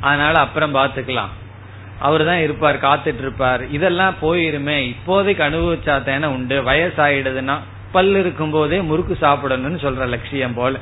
[0.00, 1.32] அதனால அப்புறம் பாத்துக்கலாம்.
[1.98, 3.70] அவர் தான் இருப்பார் காத்துட்டு இருப்பார்.
[3.70, 4.94] இதெல்லாம் போயிருமே.
[4.94, 6.62] இப்போதைக்கு அனுபவிச்சா தானே உண்டு.
[6.62, 7.58] வயசாயிடுதுன்னா
[7.92, 10.78] பல்லு இருக்கும் போதே முறுக்கு சாப்பிடணும்னு சொல்ற லட்சியம் போல.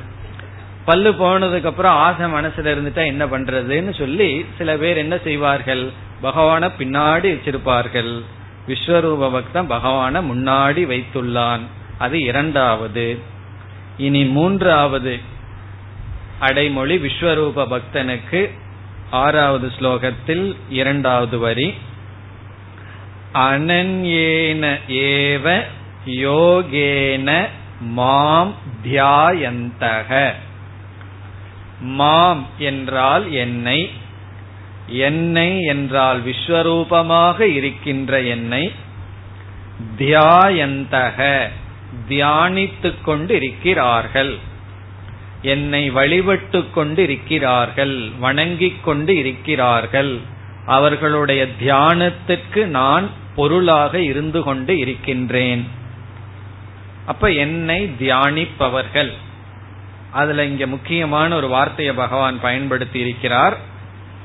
[0.85, 5.89] பல்லு போனதுக்கு அப்புறம் ஆசை மனசுல இருந்துட்டா என்ன பண்றதுன்னு சொல்லி சில பேர் என்ன செய்வார்கள்?
[6.23, 8.21] பகவான பின்னாடி வச்சிருப்பார்கள்.
[8.67, 11.59] விஸ்வரூப பக்தன் பகவான முன்னாடி வைத்துள்ளான்.
[11.97, 13.19] அது இரண்டாவது.
[13.97, 15.19] இனி மூன்றாவது.
[16.39, 18.49] அடைமொழி விஸ்வரூப பக்தனுக்கு
[19.11, 21.73] ஆறாவது ஸ்லோகத்தில் இரண்டாவது வரி.
[23.33, 25.63] அனன்யேன ஏவ
[26.05, 27.47] யோகேன
[27.79, 30.33] மாம் தியாயந்தக.
[31.81, 33.89] மாம் என்றால் என்னை
[34.87, 38.71] என்னை என்றால் விஸ்வரூபமாக இருக்கின்ற என்னை
[39.97, 41.47] தியாயந்தக
[42.09, 44.37] தியானித்துக் கொண்டிருக்கிறார்கள்.
[45.41, 50.19] என்னை வழிபட்டு கொண்டு இருக்கிறார்கள் வணங்கிக் கொண்டு இருக்கிறார்கள்
[50.65, 55.79] அவர்களுடைய தியானத்துக்கு நான் பொருளாக இருந்து கொண்டு இருக்கின்றேன்.
[57.11, 59.11] அப்ப என்னை தியானிப்பவர்கள்.
[60.11, 63.55] அதுல இங்க முக்கியமான ஒரு வார்த்தையை பகவான் பயன்படுத்தி இருக்கிறார்.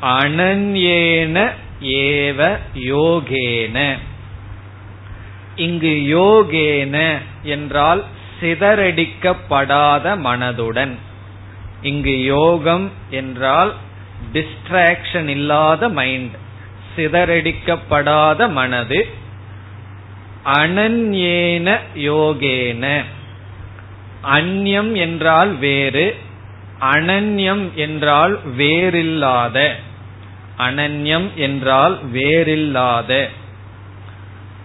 [0.03, 1.37] அனன்யேன
[1.81, 2.41] ஏவ
[2.89, 3.79] யோகேன.
[5.57, 6.97] இங்கு யோகேன
[7.43, 8.03] என்றால்
[8.41, 10.95] சிதறடிக்கப்படாத மனதுடன்.
[11.83, 13.73] இங்கு யோகம் என்றால்
[14.33, 16.35] டிஸ்ட்ராக்ஷன் இல்லாத மைண்ட்
[16.97, 18.99] சிதறடிக்கப்படாத மனது.
[20.47, 23.05] அனன்யேன யோகேன.
[24.25, 26.17] அந்யம் என்றால் வேறு
[26.81, 29.71] அனன்யம் என்றால் வேறில்லாத.
[30.59, 33.29] அனன்யம் என்றால் வேறில்லாத.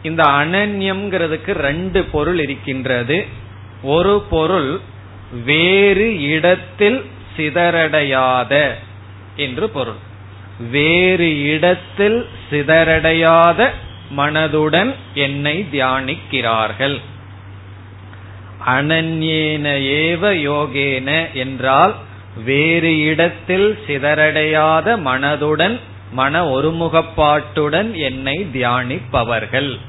[0.03, 3.25] இந்த அனன்யம்ங்கிறதுக்கு ரெண்டு பொருள் இருக்கின்றது.
[3.83, 4.79] ஒரு பொருள்
[5.45, 7.05] வேறு இடத்தில்
[7.37, 8.71] சிதறடையாத
[9.35, 9.99] என்று பொருள்.
[10.71, 13.69] வேறு இடத்தில் சிதறடையாத
[14.17, 17.00] மனதுடன் என்னை தியானிக்கிறார்கள்.
[18.65, 19.65] அனன்யேன
[20.02, 21.95] ஏவ யோகேன என்றால்
[22.45, 25.80] வேறு இடத்தில் சிதறடையாத மனதுடன்
[26.12, 29.80] மன ஒருமுகப்பாட்டுடன் என்னை தியானிப்பவர்கள்.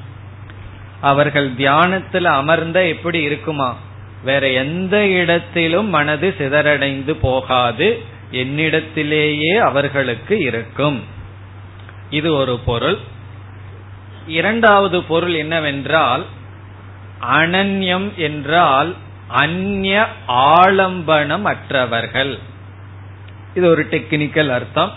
[1.01, 3.75] அவர்கள் தியானத்தில் அமர்ந்த எப்படி இருக்குமா?
[4.23, 11.03] வேற எந்த இடத்திலும் மனது சிதறடைந்து போகாது என்னிடத்திலேயே அவர்களுக்கு இருக்கும்.
[12.09, 12.97] இது ஒரு பொருள்.
[14.27, 16.25] இரண்டாவது பொருள் என்னவென்றால்
[17.21, 18.95] அனன்யம் என்றால்
[19.27, 22.39] அந்நிய ஆலம்பனம் அற்றவர்கள்
[23.55, 24.91] இது ஒரு டெக்னிக்கல் அர்த்தம்.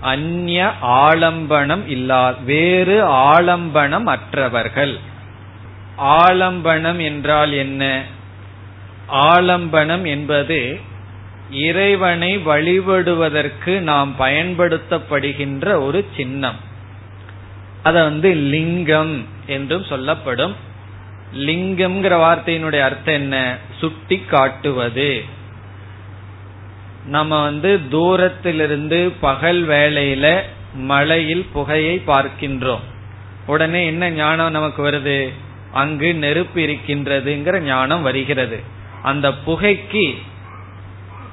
[0.00, 4.98] அந்நிய ஆலம்பனம் இல்லா வேறு ஆலம்பனம் அற்றவர்கள்
[5.98, 8.02] ஆலம்பனம் என்றால் என்ன?
[9.08, 10.80] ஆலம்பனம் என்பது
[11.50, 16.70] இறைவனை வழிபடுவதற்கு நாம் பயன்படுத்தப்படுகின்ற ஒரு சின்னம்.
[17.82, 20.56] அத வந்து லிங்கம் என்றும் சொல்லப்படும்.
[21.34, 23.56] லிங்கம்ங்கிற வார்த்தையினுடைய அர்த்தம் என்ன?
[23.78, 25.24] சுட்டி காட்டுவது.
[27.06, 30.40] நம்ம வந்து தூரத்திலிருந்து பகல் வேளையில
[30.74, 32.80] மலையில் புகையை பார்க்கின்றோம்.
[33.46, 35.32] உடனே என்ன ஞானம் நமக்கு வருது?
[35.72, 38.60] அங்கு நெருப்பு இருக்கின்றதுங்கிற ஞானம் வருகிறது.
[39.02, 40.18] அந்த புகைக்கு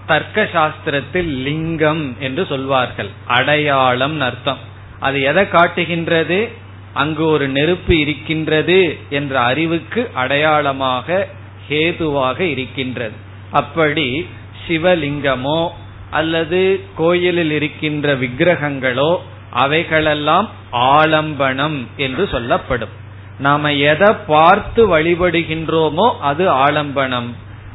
[0.05, 3.09] தர்க்க சாஸ்திரத்தில் லிங்கம் என்று சொல்வார்கள்.
[3.27, 4.57] அடையாளம் அர்த்தம்.
[4.99, 6.49] அது எதை காட்டுகின்றது?
[6.93, 11.27] அங்கு ஒரு நெருப்பு இருக்கின்றது என்ற அறிவுக்கு அடையாளமாக
[11.69, 13.17] ஹேதுவாக இருக்கின்றது.
[13.51, 14.27] அப்படி
[14.67, 15.69] சிவலிங்கமோ
[16.09, 19.17] அல்லது கோயிலில் இருக்கின்ற விக்கிரகங்களோ
[19.53, 22.95] அவைகளெல்லாம் ஆலம்பனம் என்று சொல்லப்படும்.
[23.39, 27.29] நாம எதை பார்த்து வழிபடுகின்றோமோ அது ஆலம்பனம்.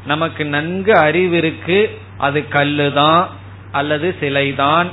[0.05, 1.79] நமக்கு நன்கு அறிவிருக்கு
[2.17, 3.25] அது கல்லுதான்
[3.71, 4.87] அல்லது சிலைதான்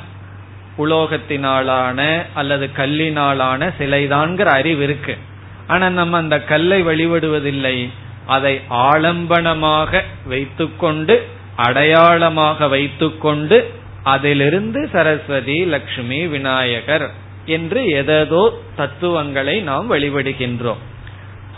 [0.78, 5.16] உலோகத்தினாலான அல்லது கல்லினாலான சிலைதான்கிற அறிவு இருக்கு.
[5.66, 7.88] ஆனா நம்ம அந்த கல்லை வழிபடுவதில்லை.
[8.26, 17.11] அதை ஆலம்பனமாக வைத்துக்கொண்டு அடையாளமாக வைத்துக்கொண்டு அதிலிருந்து சரஸ்வதி லக்ஷ்மி விநாயகர்
[17.46, 20.80] என்று எதோ தத்துவங்களை நாம் வழிபடுகின்றோம்.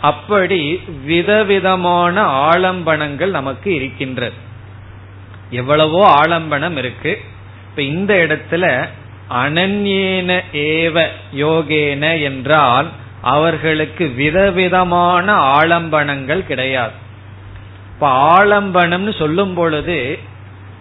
[0.01, 4.33] அப்படி விதவிதமான ஆலம்பனங்கள் நமக்கு இருக்கின்றது.
[5.49, 7.21] எவ்வளவோ ஆலம்பனம் இருக்கு.
[7.69, 8.87] இப்ப இந்த இடத்துல
[9.29, 12.89] அனன்யேன ஏவ யோகேன என்றால்
[13.21, 16.91] அவர்களுக்கு விதவிதமான ஆலம்பனங்கள் கிடையாது.
[17.93, 20.19] இப்ப ஆலம்பனம்னு சொல்லும் பொழுது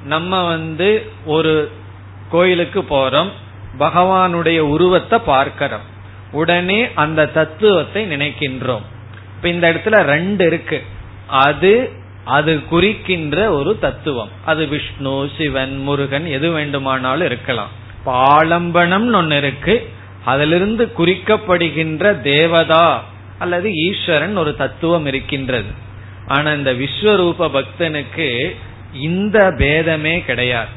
[0.05, 1.71] நம்ம வந்து ஒரு
[2.31, 3.29] கோயிலுக்கு போறோம்
[3.79, 5.93] பகவானுடைய உருவத்தை பார்க்கிறோம்.
[6.33, 8.83] உடனே அந்த தத்துவத்தை நினைக்கின்றோம்.
[9.37, 10.85] இப்ப இந்த இடத்துல ரெண்டு இருக்கு.
[11.27, 11.91] அது
[12.25, 14.29] அது குறிக்கின்ற ஒரு தத்துவம்.
[14.45, 17.83] அது விஷ்ணு சிவன் முருகன் எது வேண்டுமானாலும் இருக்கலாம்.
[18.07, 19.91] ஆலம்பனம்னு ஒன்னு இருக்கு.
[20.25, 23.05] அதிலிருந்து குறிக்கப்படுகின்ற தேவதா
[23.39, 25.73] அல்லது ஈஸ்வரன் ஒரு தத்துவம் இருக்கின்றது.
[26.27, 28.57] ஆனா இந்த விஸ்வரூப பக்தனுக்கு
[28.93, 30.69] இந்த பேதமே கிடையாது.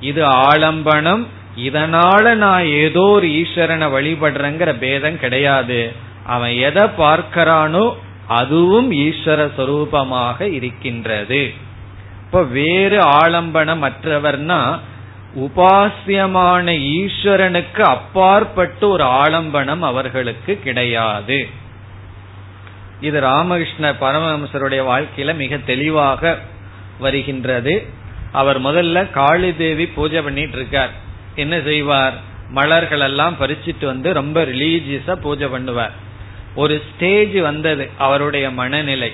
[0.00, 5.92] இது ஆலம்பனம் இதனால நான் ஏதோ ஒரு ஈஸ்வரனை வழிபடுறேங்கிற பேதம் கிடையாது.
[6.26, 7.94] அவன் எதை பார்க்கிறானோ
[8.26, 11.52] அதுவும் ஈஸ்வர சொரூபமாக இருக்கின்றது.
[12.24, 14.78] இப்ப வேறு ஆலம்பனம் மற்றவர்னா
[15.36, 16.66] உபாசியமான
[16.98, 21.48] ஈஸ்வரனுக்கு அப்பாற்பட்டு ஒரு ஆலம்பனம் அவர்களுக்கு கிடையாது.
[23.00, 26.38] இது ராமகிருஷ்ண பரமஹம்சருடைய வாழ்க்கையில மிக தெளிவாக
[26.98, 27.86] வருகின்றது.
[28.32, 30.90] அவர் முதல்ல காளி தேவி பூஜை பண்ணிட்டு இருக்கார்
[31.34, 32.14] என்ன செய்வார்?
[32.48, 35.90] மலர்கள் எல்லாம் பறிச்சிட்டு வந்து ரொம்ப ரிலீஜியஸா பூஜை பண்ணுவார்.
[36.54, 39.12] ஒரு ஸ்டேஜ் வந்தது அவருடைய மனநிலை.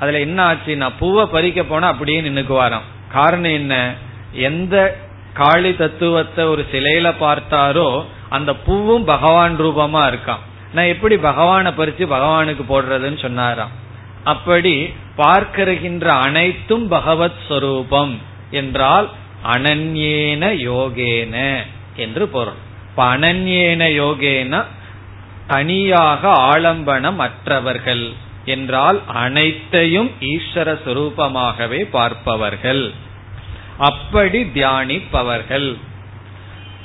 [0.00, 2.86] அதுல என்ன ஆச்சுன்னா பூவை பறிக்க போனா அப்படியே நின்னுக்குவாராம்.
[3.08, 3.94] காரணம் என்ன?
[4.32, 12.04] எந்த காளி தத்துவத்தை ஒரு சிலையில பார்த்தாரோ அந்த பூவும் பகவான் ரூபமா இருக்கான் நான் எப்படி பகவானை பறிச்சு
[12.06, 13.70] பகவானுக்கு போடுறதுன்னு சொன்னாராம்.
[14.24, 15.78] அப்படி பார்க்கிற
[16.12, 18.18] அனைத்தும் பகவத் ஸ்வரூபம்
[18.50, 19.08] என்றால்
[19.46, 21.64] அனன்யேன யோகேன
[21.96, 22.58] என்று பொருள்.
[22.90, 24.64] இப்ப அனன்யேன யோகேன
[25.46, 28.12] தனியாக ஆலம்பனம் அற்றவர்கள்
[28.44, 32.94] என்றால் அனைத்தையும் ஈஸ்வர சுரூபமாகவே பார்ப்பவர்கள்.
[33.78, 35.76] அப்படி தியானிப்பவர்கள்.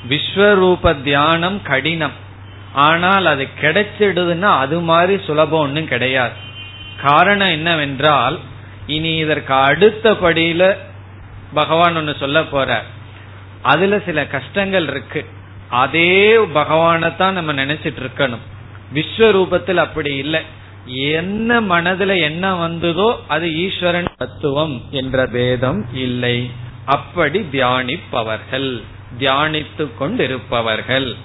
[0.08, 2.16] விஸ்வரூப தியானம் கடினம்.
[2.72, 6.36] ஆனால் அது கிடைச்சிடுதுன்னா அது மாதிரி சுலபம் ஒன்றும் கிடையாது.
[7.02, 8.38] காரணம் என்னவென்றால்
[8.86, 10.76] இனி இதற்கு அடுத்த படியில
[11.54, 12.82] பகவான் ஒன்று சொல்ல போற
[13.62, 15.20] அதுல சில கஷ்டங்கள் இருக்கு.
[15.68, 18.44] அதே பகவானை தான் நம்ம நினைச்சிட்டு இருக்கணும்.
[18.94, 20.40] விஸ்வரூபத்தில் அப்படி இல்லை.
[20.86, 26.50] என்ன மனதுல என்ன வந்ததோ அது ஈஸ்வரன் தத்துவம் என்ற பேதம் இல்லை.
[26.84, 28.82] அப்படி தியானிப்பவர்கள்
[29.18, 31.16] தியானித்து கொண்டிருப்பவர்கள்.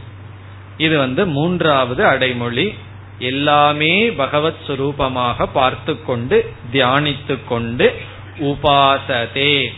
[0.77, 2.73] இது வந்து மூன்றாவது அடைமொழி.
[3.19, 8.01] எல்லாமே பகவத் சுரூபமாக பார்த்து கொண்டு தியானித்து கொண்டு
[8.39, 9.73] உபாசதே.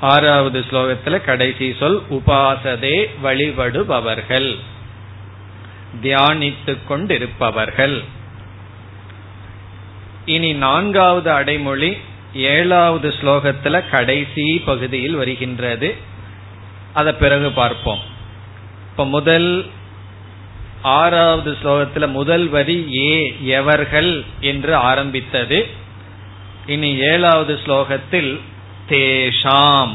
[0.00, 4.58] ஆறாவது ஸ்லோகத்துல கடைசி சொல் உபாசதே வழிபடுபவர்கள்.
[6.02, 8.02] தியானித்து கொண்டிருப்பவர்கள்.
[10.24, 11.96] இனி நான்காவது அடைமொழி
[12.34, 15.96] ஏழாவது ஸ்லோகத்துல கடைசி பகுதியில் வருகின்றது.
[16.92, 17.98] அதை பிறகு பார்ப்போம்.
[18.90, 19.66] இப்ப முதல்
[20.82, 25.66] ஆறாவது ஸ்லோகத்துல முதல் வரி ஏ எவர்கள் என்று ஆரம்பித்தது.
[26.66, 28.40] இனி ஏழாவது ஸ்லோகத்தில்
[28.88, 29.92] தேஷாம்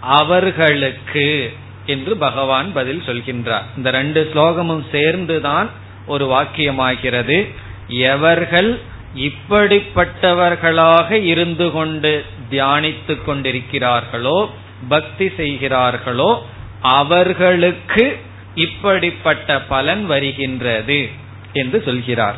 [0.00, 3.62] அவர்களுக்கு என்று பகவான் பதில் சொல்கின்றார்.
[3.76, 5.70] இந்த ரெண்டு ஸ்லோகமும் சேர்ந்துதான்
[6.06, 7.54] ஒரு வாக்கியமாகிறது.
[7.88, 8.80] எவர்கள்
[9.16, 14.48] இப்படிப்பட்டவர்களாக இருந்து கொண்டு தியானித்துக் கொண்டிருக்கிறார்களோ
[14.88, 16.46] பக்தி செய்கிறார்களோ
[16.80, 18.18] அவர்களுக்கு
[18.54, 21.08] இப்படிப்பட்ட பலன் வருகின்றது
[21.52, 22.36] என்று சொல்கிறார்.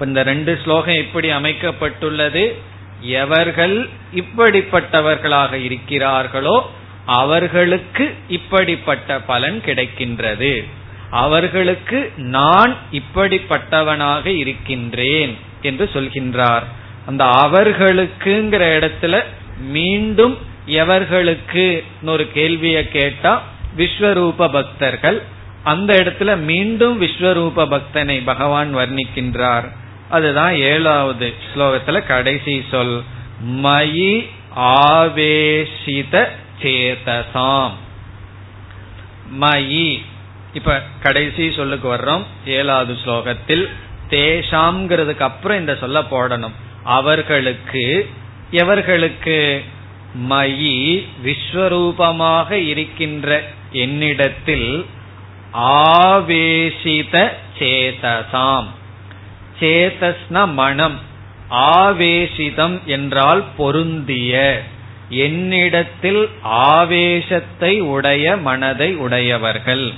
[0.00, 2.54] இந்த ரெண்டு ஸ்லோகம் எப்படி அமைக்கப்பட்டுள்ளது?
[3.00, 6.62] எவர்கள் இப்படிப்பட்டவர்களாக இருக்கிறார்களோ
[7.06, 10.64] அவர்களுக்கு இப்படிப்பட்ட பலன் கிடைக்கின்றது.
[11.10, 15.38] அவர்களுக்கு நான் இப்படிப்பட்டவனாக இருக்கின்றேன்.
[15.62, 16.62] என்று சொல்கின்றார்.
[17.06, 19.22] அந்த அவர்களுக்குங்கிற இடத்துல
[19.60, 23.42] மீண்டும் எவர்களுக்கு ஒரு கேள்வியை கேட்டா
[23.76, 25.22] விஸ்வரூப பக்தர்கள்.
[25.62, 29.72] அந்த இடத்துல மீண்டும் விஸ்வரூப பக்தனை பகவான் வர்ணிக்கின்றார்.
[30.10, 33.02] அதுதான் ஏழாவது ஸ்லோகத்துல கடைசி சொல்.
[33.46, 36.28] மயி ஆவேசித
[36.62, 37.70] சேதசாம்.
[39.40, 40.02] மயி.
[40.52, 42.22] இப்ப கடைசி சொல்லுக்கு வர்றோம்.
[42.46, 43.68] ஏழாவது ஸ்லோகத்தில்
[44.12, 46.54] தேஷாம்ங்கிறதுக்கு அப்புறம் இந்த சொல்ல போடணும்.
[46.84, 48.10] அவர்களுக்கு
[48.50, 49.64] எவர்களுக்கு?
[50.30, 54.86] மயி விஸ்வரூபமாக இருக்கின்ற என்னிடத்தில்
[55.54, 58.66] ஆவேசித சேதசாம்.
[59.60, 60.98] சேதஸ்ன மனம்
[61.50, 64.62] ஆவேசிதம் என்றால் பொருந்திய.
[65.08, 69.92] என்னிடத்தில் ஆவேசத்தை உடைய மனதை உடையவர்கள்.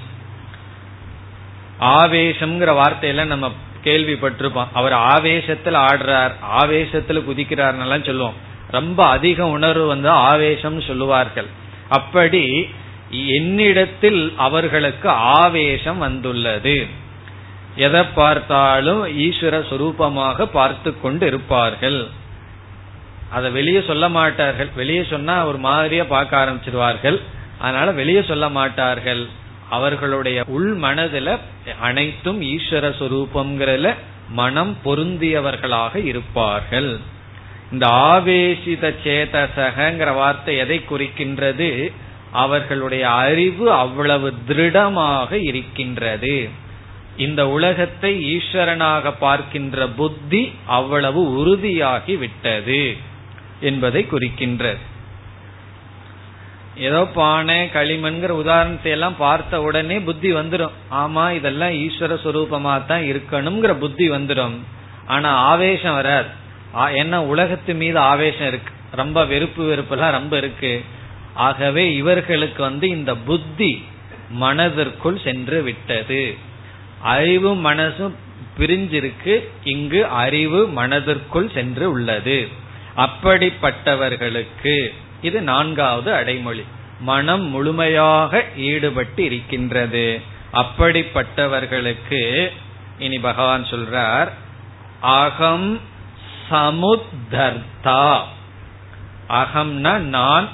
[1.80, 3.52] ஆவேசம்ங்கிற வார்த்தையில நம்ம
[3.84, 4.66] கேள்விப்பட்டிருப்போம்.
[4.72, 8.34] அவர் ஆவேசத்தில் ஆடுறார் ஆவேசத்துல குதிக்கிறார் சொல்லுவோம்.
[8.70, 11.46] ரொம்ப அதிக உணர்வு வந்து ஆவேசம் சொல்லுவார்கள்.
[11.88, 12.68] அப்படி
[13.10, 16.86] என்னிடத்தில் அவர்களுக்கு ஆவேசம் வந்துள்ளது.
[17.76, 22.06] எதை பார்த்தாலும் ஈஸ்வர சுரூபமாக பார்த்து கொண்டு இருப்பார்கள்.
[23.30, 24.68] அதை வெளியே சொல்ல மாட்டார்கள்.
[24.74, 27.20] வெளியே சொன்னா ஒரு மாதிரியா பார்க்க ஆரம்பிச்சிருவார்கள்
[27.58, 29.28] அதனால வெளியே சொல்ல மாட்டார்கள்.
[29.76, 31.28] அவர்களுடைய உள் மனதுல
[31.80, 33.90] அனைத்தும் ஈஸ்வர சுரூபம்ங்கிறதுல
[34.40, 36.90] மனம் பொருந்தியவர்களாக இருப்பார்கள்.
[37.72, 41.70] இந்த ஆவேசித சேதசகங்கிற வார்த்தை எதை குறிக்கின்றது?
[42.42, 46.36] அவர்களுடைய அறிவு அவ்வளவு திருடமாக இருக்கின்றது.
[47.16, 50.42] இந்த உலகத்தை ஈஸ்வரனாக பார்க்கின்ற புத்தி
[50.78, 52.82] அவ்வளவு உறுதியாகி விட்டது
[53.60, 54.82] என்பதை குறிக்கின்றது.
[56.76, 63.72] ஏதோ பானை களிமண்கிற உதாரணத்தை எல்லாம் பார்த்த உடனே புத்தி வந்துடும் ஆமா இதெல்லாம் ஈஸ்வர சுரூபமா தான் இருக்கணுங்கிற
[63.74, 64.56] புத்தி வந்துடும்
[65.06, 66.28] ஆனா ஆவேசம் வராது.
[66.96, 68.72] என்ன உலகத்து மீது ஆவேசம் இருக்கு.
[68.90, 70.84] ரொம்ப வெறுப்பு வெறுப்பு எல்லாம் ரொம்ப இருக்கு.
[71.34, 73.84] ஆகவே இவர்களுக்கு வந்து இந்த புத்தி
[74.30, 76.36] மனதிற்குள் சென்று விட்டது.
[77.02, 78.14] அறிவு மனசும்
[78.58, 79.34] பிரிஞ்சிருக்கு.
[79.64, 82.48] இங்கு அறிவு மனதிற்குள் சென்று உள்ளது.
[82.96, 84.94] அப்படிப்பட்டவர்களுக்கு
[85.24, 86.64] இது நான்காவது அடைமொழி.
[87.00, 90.20] மனம் முழுமையாக ஈடுபட்டு இருக்கின்றது.
[90.52, 92.50] அப்படிப்பட்டவர்களுக்கு
[92.98, 94.28] இனி பகவான் சொல்றார்
[95.00, 95.80] அகம்
[96.50, 98.20] சமுத்தர்த்தா.
[99.28, 100.48] அகம்னா நான்.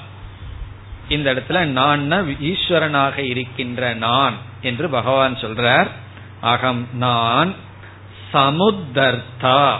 [1.09, 2.11] இந்த இடத்துல நான்
[2.41, 5.87] ஈஸ்வரனாக இருக்கின்ற நான் என்று பகவான் சொல்றார்.
[6.41, 7.53] அகம் நான்
[8.33, 9.77] சமுத்தர்த்தா.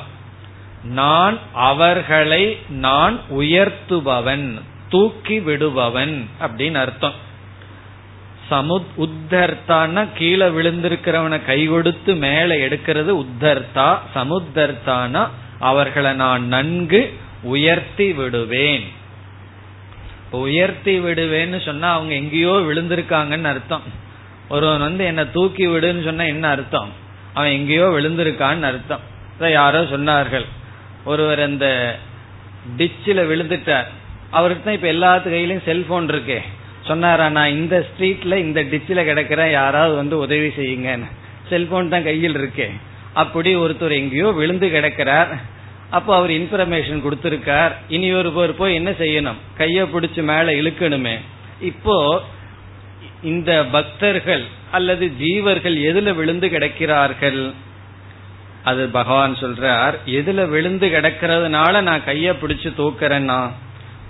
[0.83, 4.61] நான் அவர்களை நான் உயர்த்துபவன்.
[4.91, 7.17] தூக்கி விடுபவன் அப்படின்னு அர்த்தம்.
[8.49, 13.89] சமுத் உத்தர்த்தான்னா கீழே விழுந்திருக்கிறவனை கை கொடுத்து மேலே எடுக்கிறது உத்தர்த்தா.
[14.15, 15.27] சமுத்தர்த்தானா
[15.59, 17.01] அவர்களை நான் நன்கு
[17.43, 18.85] உயர்த்தி விடுவேன்.
[20.31, 23.81] உயர்த்தி விடுவேன்னு சொன்னா அவங்க எங்கேயோ விழுந்திருக்காங்கன்னு அர்த்தம்.
[24.49, 26.89] ஒருவன் வந்து என்ன தூக்கி விடுன்னு சொன்னா என்ன அர்த்தம்?
[27.33, 28.99] அவன் எங்கேயோ விழுந்திருக்கான்னு அர்த்தம்.
[29.39, 30.45] யாரோ சொன்னார்கள்.
[31.05, 31.95] ஒருவர் அந்த
[32.77, 33.89] டிச்சில் விழுந்துட்டார்.
[34.31, 36.39] அவருக்கு தான் இப்ப எல்லாத்து கையிலயும் செல்போன் இருக்கே.
[36.87, 39.51] சொன்னாரா நான் இந்த ஸ்ட்ரீட்ல இந்த டிச்சில கிடக்கிறேன்.
[39.51, 41.09] யாராவது வந்து உதவி செய்யுங்கன்னு.
[41.49, 42.67] செல்போன் தான் கையில் இருக்கே.
[43.13, 45.31] அப்படி ஒருத்தர் எங்கேயோ விழுந்து கிடக்கிறார்.
[45.89, 47.73] அப்போ அவர் இன்ஃபர்மேஷன் கொடுத்திருக்கார்.
[47.87, 49.39] இனி ஒரு பேர் போய் என்ன செய்யணும்?
[49.57, 51.15] கைய பிடிச்சு மேல இழுக்கணுமே.
[51.61, 52.21] இப்போ
[53.23, 57.53] இந்த பக்தர்கள் அல்லது ஜீவர்கள் எதுல விழுந்து கிடக்கிறார்கள்?
[58.63, 63.41] அது பகவான் சொல்றார் எதுல விழுந்து கிடக்கிறதுனால நான் கைய பிடிச்சு தூக்குறேன்னா?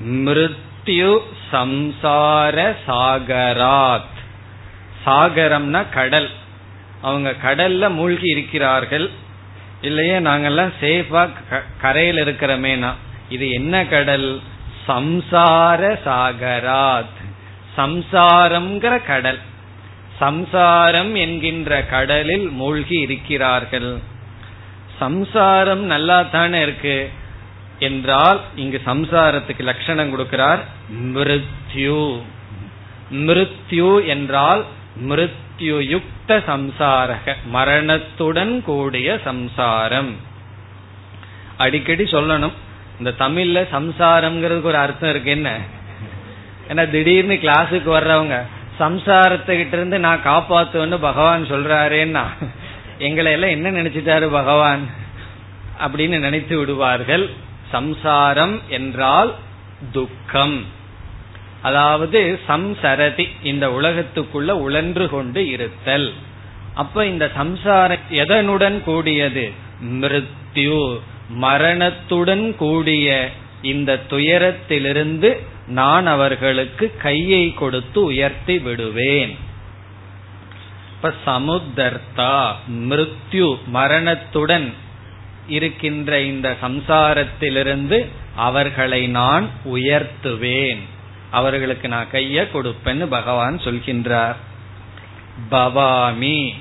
[0.05, 1.19] மிருத்யு
[1.51, 3.99] சம்சார சாகராத்.
[5.05, 6.29] சாகரம்னா கடல்.
[7.01, 9.09] அவங்க கடல்ல மூழ்கி இருக்கிறார்கள்.
[9.81, 11.29] இல்லையே நாங்கெல்லாம் சேஃபா
[11.81, 12.93] கரையில் இருக்கிறோமேனா.
[13.29, 14.41] இது என்ன கடல்?
[14.87, 17.19] சம்சார சாகராத்.
[17.77, 19.39] சம்சாரம்ங்கிற கடல்.
[20.19, 23.97] சம்சாரம் என்கின்ற கடலில் மூழ்கி இருக்கிறார்கள்.
[24.99, 27.09] சம்சாரம் நல்லா தானே இருக்கு?
[27.87, 30.61] என்றால் இங்கு சம்சாரத்துக்கு லட்சணம் கொடுக்கிறார்
[31.15, 32.03] மிருத்யு.
[33.27, 34.61] மிருத்யு என்றால்
[35.09, 40.11] மிருத்யு யுக்த சம்சாரக மரணத்துடன் கூடிய சம்சாரம்.
[41.57, 42.55] அடிக்கடி சொல்லணும்
[42.99, 45.49] இந்த தமிழ்ல சம்சாரம்ங்கிறதுக்கு ஒரு அர்த்தம் இருக்கு என்ன?
[46.69, 48.37] ஏன்னா திடீர்னு கிளாஸுக்கு வர்றவங்க
[48.79, 52.25] சம்சாரத்துக்கிட்ட இருந்து நான் காப்பாத்துவேன்னு பகவான் சொல்றாரேன்னா
[53.07, 54.83] எங்களை எல்லாம் என்ன நினைச்சிட்டாரு பகவான்?
[55.83, 57.25] அப்படின்னு நினைத்து விடுவார்கள்.
[57.71, 59.35] சம்சாரம் என்றால்
[59.91, 60.65] துக்கம்.
[61.61, 66.13] அதாவது சம்சரதி இந்த உலகத்துக்குள்ள உழன்று கொண்டு இருத்தல்.
[66.73, 69.51] அப்ப இந்த சம்சாரம் எதனுடன் கூடியது?
[69.83, 70.99] மிருத்யு
[71.29, 73.29] மரணத்துடன் கூடிய
[73.61, 75.29] இந்த துயரத்திலிருந்து
[75.67, 79.37] நான் அவர்களுக்கு கையை கொடுத்து உயர்த்தி விடுவேன்.
[80.95, 82.51] இப்ப சமுதர்த்தா
[82.89, 84.73] மிருத்யு மரணத்துடன்
[85.47, 90.79] இருக்கின்ற இந்த சம்சாரத்திலிருந்து அவர்களை நான் உயர்த்துவேன்.
[91.31, 94.35] அவர்களுக்கு நான் கைய கொடுப்பேன்னு பகவான் சொல்கின்றார்.
[95.49, 96.53] பவாமி.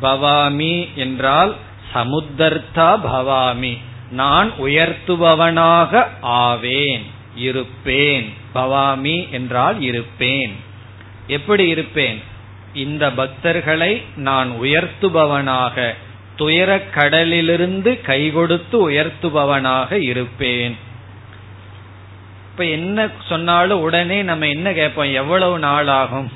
[0.00, 1.56] பவாமி என்றால்
[1.94, 3.78] சமுத்தர்த்தா பவாமி.
[4.10, 7.02] நான் உயர்த்துபவனாக ஆவேன்
[7.36, 8.32] இருப்பேன்.
[8.52, 10.56] பவாமி என்றால் இருப்பேன்.
[11.26, 12.22] எப்படி இருப்பேன்?
[12.74, 15.94] இந்த பக்தர்களை நான் உயர்த்துபவனாக
[16.40, 20.76] துயர கடலிலிருந்து கை கொடுத்து உயர்த்துபவனாக இருப்பேன்.
[22.50, 25.12] இப்ப என்ன சொன்னாலும் உடனே நம்ம என்ன கேட்போம்?
[25.12, 26.28] எவ்வளவு நாள் ஆகும்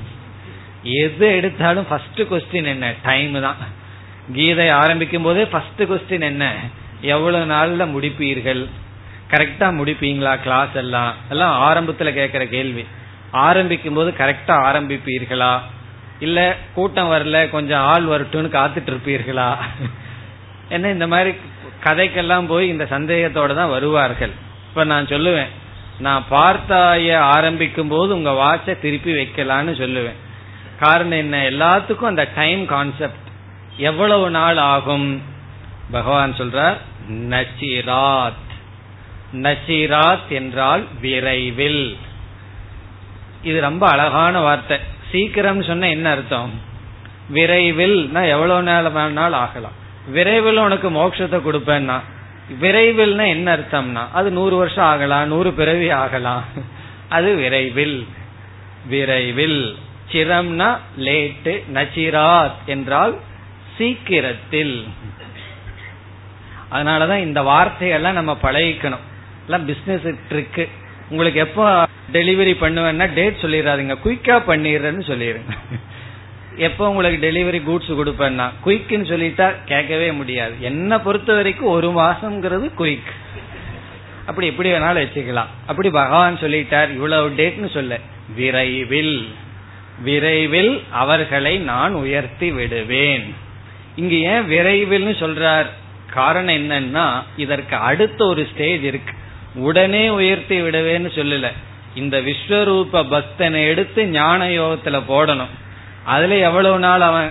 [0.83, 2.93] எது எடுத்தாலும் ஃபர்ஸ்ட் கொஸ்டின் என்ன?
[3.03, 3.57] டைம் தான்.
[4.33, 6.45] கீதை ஆரம்பிக்கும் போதே ஃபர்ஸ்ட் கொஸ்டின் என்ன?
[7.01, 8.63] எவ்வளவு நாள்ல முடிப்பீர்கள்?
[9.31, 11.15] கரெக்டா முடிப்பீங்களா கிளாஸ் எல்லாம்?
[11.29, 12.85] எல்லாம் ஆரம்பத்துல கேட்கிற கேள்வி.
[13.31, 15.53] ஆரம்பிக்கும் போது கரெக்டா ஆரம்பிப்பீர்களா?
[16.21, 19.57] இல்ல கூட்டம் வரல கொஞ்சம் ஆள் வரட்டும்னு காத்துட்டு இருப்பீர்களா?
[20.69, 21.37] என்ன இந்த மாதிரி
[21.85, 24.31] கதைக்கெல்லாம் போய் இந்த சந்தேகத்தோட தான் வருவார்கள்.
[24.69, 25.49] இப்ப நான் சொல்லுவேன்
[25.99, 30.17] நான் பார்த்தாய ஆரம்பிக்கும் போது உங்க வாட்சை திருப்பி வைக்கலான்னு சொல்லுவேன்.
[30.81, 31.51] காரணம் என்ன?
[31.51, 33.29] எல்லாத்துக்கும் அந்த டைம் கான்செப்ட்
[33.77, 35.23] எவ்வளவு நாள் ஆகும்?
[35.91, 36.77] பகவான் சொல்றார்
[37.11, 38.33] நச்சிராத்
[39.33, 41.97] நச்சிராத் என்றால் விரைவில்.
[43.43, 44.79] இது ரொம்ப அழகான வார்த்தை.
[45.15, 46.61] சீக்கிரம் சொன்ன என்ன அர்த்தம்?
[47.29, 49.73] விரைவில் எவ்வளவு நேரம் நாள் ஆகலாம்.
[50.07, 52.01] விரைவில் உனக்கு மோட்சத்தை கொடுப்பேன்னா
[52.61, 56.45] விரைவில்னா என்ன அர்த்தம்னா அது நூறு வருஷம் ஆகலாம் நூறு பிறவி ஆகலாம்.
[57.09, 58.09] அது விரைவில்.
[58.87, 59.77] விரைவில்.
[60.13, 63.19] சிரம்னா லேட்டு நச்சிராத் என்றால்
[63.77, 64.89] சீக்கிரத்தில்.
[66.73, 69.05] அதனாலதான் இந்த வார்த்தையெல்லாம் நம்ம பழகிக்கணும்.
[69.45, 70.69] எல்லாம் பிசினஸ் ட்ரிக்கு
[71.11, 71.65] உங்களுக்கு எப்போ
[72.13, 75.55] டெலிவரி பண்ணுவேன்னா டேட் சொல்லிடாதீங்க குயிக்கா பண்ணிடுறேன்னு சொல்லிடுங்க.
[76.57, 80.55] எப்போ உங்களுக்கு டெலிவரி கூட்ஸ் கொடுப்பேன்னா குயிக்னு சொல்லிட்டா கேட்கவே முடியாது.
[80.71, 83.13] என்ன பொறுத்த வரைக்கும் ஒரு மாசம்ங்கிறது குயிக்
[84.27, 85.51] அப்படி எப்படி வேணாலும் வச்சுக்கலாம்.
[85.67, 87.99] அப்படி பகவான் சொல்லிட்டார் இவ்வளவு டேட்னு சொல்ல.
[88.37, 89.17] விரைவில்
[90.07, 93.27] விரைவில் அவர்களை நான் உயர்த்தி விடுவேன்.
[93.97, 95.69] இங்க ஏன் விரைவில் சொல்றார்?
[96.15, 97.05] காரணம் என்னன்னா
[97.37, 99.15] இதற்கு அடுத்த ஒரு ஸ்டேஜ் இருக்கு.
[99.55, 101.53] உடனே உயர்த்தி விடுவேன்னு சொல்லல.
[101.95, 105.53] இந்த விஸ்வரூப பக்தனை எடுத்து ஞான யோகத்துல போடணும்.
[106.05, 107.31] அதுல எவ்வளவு நாள் அவன்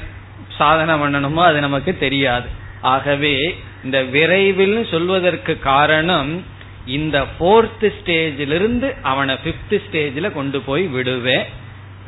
[0.58, 2.48] சாதனை பண்ணணுமோ அது நமக்கு தெரியாது.
[2.82, 6.46] ஆகவே இந்த விரைவில் சொல்வதற்கு காரணம்
[6.86, 11.46] இந்த போர்த் ஸ்டேஜிலிருந்து அவனை பிப்த் ஸ்டேஜில் கொண்டு போய் விடுவேன்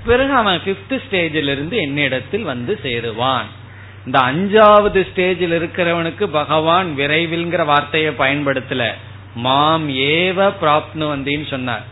[0.06, 3.46] பிறகு அவன் பிப்த் ஸ்டேஜில் இருந்து என்னிடத்தில் வந்து சேருவான்.
[4.06, 8.92] இந்த அஞ்சாவது ஸ்டேஜில் இருக்கிறவனுக்கு பகவான் விரைவில்ங்கிற வார்த்தையை பயன்படுத்தல.
[9.36, 11.84] மாம் ஏவ பிராப்னு வந்தின்னு சொன்னார்.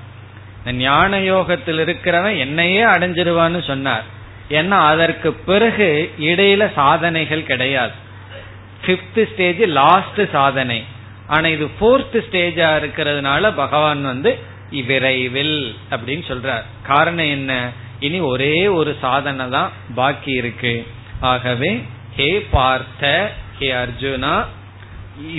[0.58, 4.04] இந்த ஞான யோகத்தில் இருக்கிறவன் என்னையே அடைஞ்சிருவான்னு சொன்னார்.
[4.50, 7.91] ஏன்னா அதற்கு பிறகு இடையில சாதனைகள் கிடையாது.
[8.86, 10.84] பிப்த் ஸ்டேஜ் லாஸ்ட் சாதனை.
[11.28, 14.39] ஆனா இது போர்த் ஸ்டேஜா இருக்கிறதுனால பகவான் வந்து
[14.86, 16.64] விரைவில் அப்படின்னு சொல்றார்.
[16.84, 17.70] காரணம் என்ன?
[18.00, 20.88] இனி ஒரே ஒரு சாதனை தான் பாக்கி இருக்கு.
[21.20, 21.84] ஆகவே
[22.16, 24.46] ஹே பார்த்த ஹே அர்ஜுனா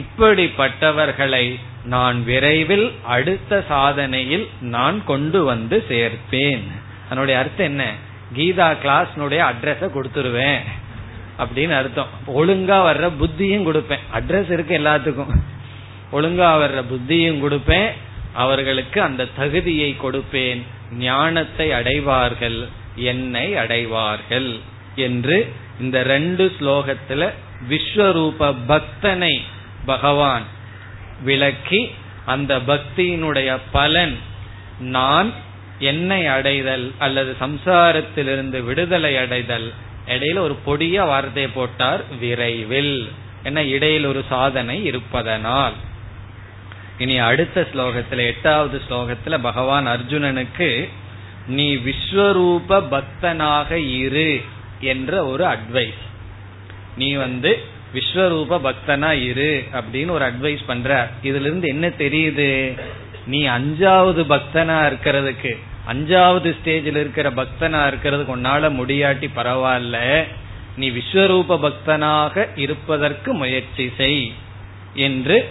[0.00, 6.62] இப்படிப்பட்டவர்களை நான் விரைவில் அடுத்த சாதனையில் நான் கொண்டு வந்து சேர்ப்பேன்.
[7.06, 7.92] அதனுடைய அர்த்தம் என்ன?
[8.36, 10.58] கீதா கிளாஸ்னுடைய அட்ரஸ கொடுத்துருவேன்.
[11.38, 12.06] அப்படின்னு அர்த்தம்.
[12.34, 13.98] ஒழுங்கா வர்ற புத்தியும் கொடுப்பேன்.
[14.14, 15.40] அட்ரஸ் இருக்கு எல்லாத்துக்கும்.
[16.12, 17.90] ஒழுங்கா வர்ற புத்தியும் கொடுப்பேன்.
[18.32, 20.62] அவர்களுக்கு அந்த தகுதியை கொடுப்பேன்.
[20.98, 22.68] ஞானத்தை அடைவார்கள்.
[22.94, 24.58] என்னை அடைவார்கள்.
[24.96, 27.30] என்று இந்த ரெண்டு ஸ்லோகத்துல
[27.70, 29.40] விஸ்வரூப பக்தனை
[29.86, 30.52] பகவான்
[31.22, 31.90] விளக்கி
[32.24, 34.18] அந்த பக்தியினுடைய பலன்
[34.80, 35.32] நான்
[35.78, 39.72] என்னை அடைதல் அல்லது சம்சாரத்திலிருந்து விடுதலை அடைதல்.
[40.06, 43.08] இடையில ஒரு பொடிய வார்த்தை போட்டார் விரைவில்.
[43.42, 45.72] என்ன இடையில் ஒரு சாதனை இருப்பதனால்.
[46.98, 50.88] இனி அடுத்த ஸ்லோகத்துல எட்டாவது ஸ்லோகத்துல பகவான் அர்ஜுனனுக்கு
[51.46, 54.42] நீ விஸ்வரூப பக்தனாக இரு
[54.80, 56.02] என்ற ஒரு அட்வைஸ்
[56.96, 57.64] நீ வந்து
[57.94, 62.78] விஸ்வரூப பக்தனா இரு அப்படின்னு ஒரு அட்வைஸ் பண்ற இதுல இருந்து என்ன தெரியுது?
[63.26, 65.52] நீ அஞ்சாவது பக்தனா இருக்கிறதுக்கு
[65.92, 70.24] அஞ்சாவது ஸ்டேஜில் இருக்கிற பக்தனா இருக்கிறதுக்கு உன்னால முடியாட்டி பரவாயில்ல
[70.76, 74.32] நீ விஸ்வரூப பக்தனாக இருப்பதற்கு முயற்சி செய்
[74.94, 75.48] என்று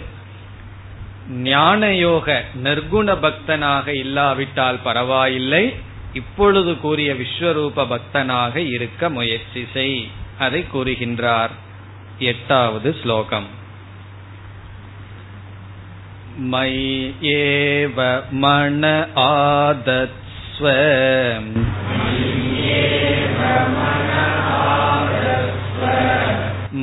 [1.42, 5.74] ஞானயோக நற்குண பக்தனாக இல்லாவிட்டால் பரவாயில்லை.
[6.12, 10.08] இப்பொழுது கூறிய விஸ்வரூப பக்தனாக இருக்க முயற்சி செய்.
[10.38, 11.54] அதை கூறுகின்றார்.
[12.22, 13.46] एटावद् श्लोकम्
[16.50, 18.00] मयि एव
[18.42, 18.84] मन
[19.18, 20.66] आदत्स्व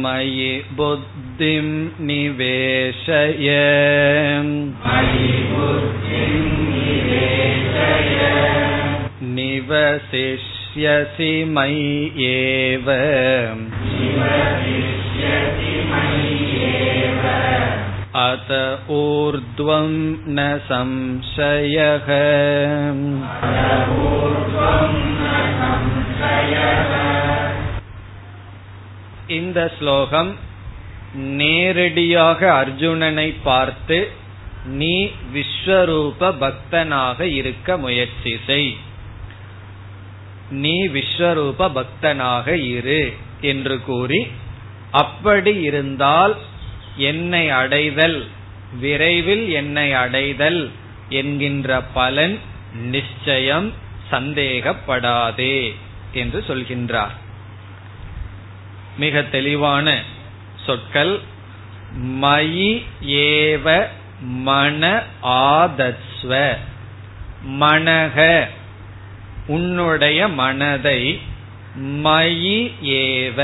[0.03, 1.67] मयि बुद्धिं
[2.05, 3.49] निवेशय
[9.35, 12.88] निवसिष्य निवसिष्यसि मय्येव
[18.20, 18.50] अत
[18.92, 19.90] ऊर्ध्वं
[20.28, 22.08] न संशयः
[29.36, 30.30] இந்த ஸ்லோகம்
[31.40, 33.98] நேரடியாக அர்ஜுனனை பார்த்து
[34.80, 34.94] நீ
[35.34, 38.70] விஸ்வரூப பக்தனாக இருக்க முயற்சி செய்
[40.51, 44.27] நீ விஸ்வரூப பக்தனாக இரு என்று கூறி
[44.91, 46.37] அப்படி இருந்தால்
[46.95, 48.27] என்னை அடைதல்
[48.79, 50.71] விரைவில் என்னை அடைதல்
[51.09, 52.39] என்கின்ற பலன்
[52.73, 53.73] நிச்சயம்
[54.11, 55.73] சந்தேகப்படாதே
[56.11, 57.15] என்று சொல்கின்றார்.
[58.97, 60.01] மிக தெளிவான
[60.65, 61.19] சொற்கள்
[62.21, 63.87] மயி ஏவ
[64.19, 66.55] மன ஆதஸ்வ
[67.59, 68.47] மனக
[69.51, 71.19] உன்னுடைய மனதை
[72.03, 73.39] மயி ஏவ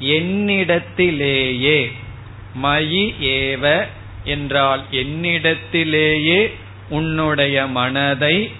[0.00, 1.80] என்னிடத்திலேயே.
[2.62, 3.86] மயி ஏவ
[4.24, 6.40] என்றால் என்னிடத்திலேயே
[6.88, 8.52] உன்னுடைய மனதை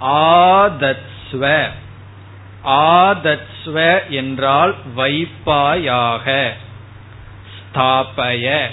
[0.00, 1.68] ஆதத்ஸ்வ.
[2.64, 3.76] ஆதத்ஸ்வ
[4.08, 6.50] என்றால் வைப்பாயாக.
[7.56, 8.66] ஸ்தாபய.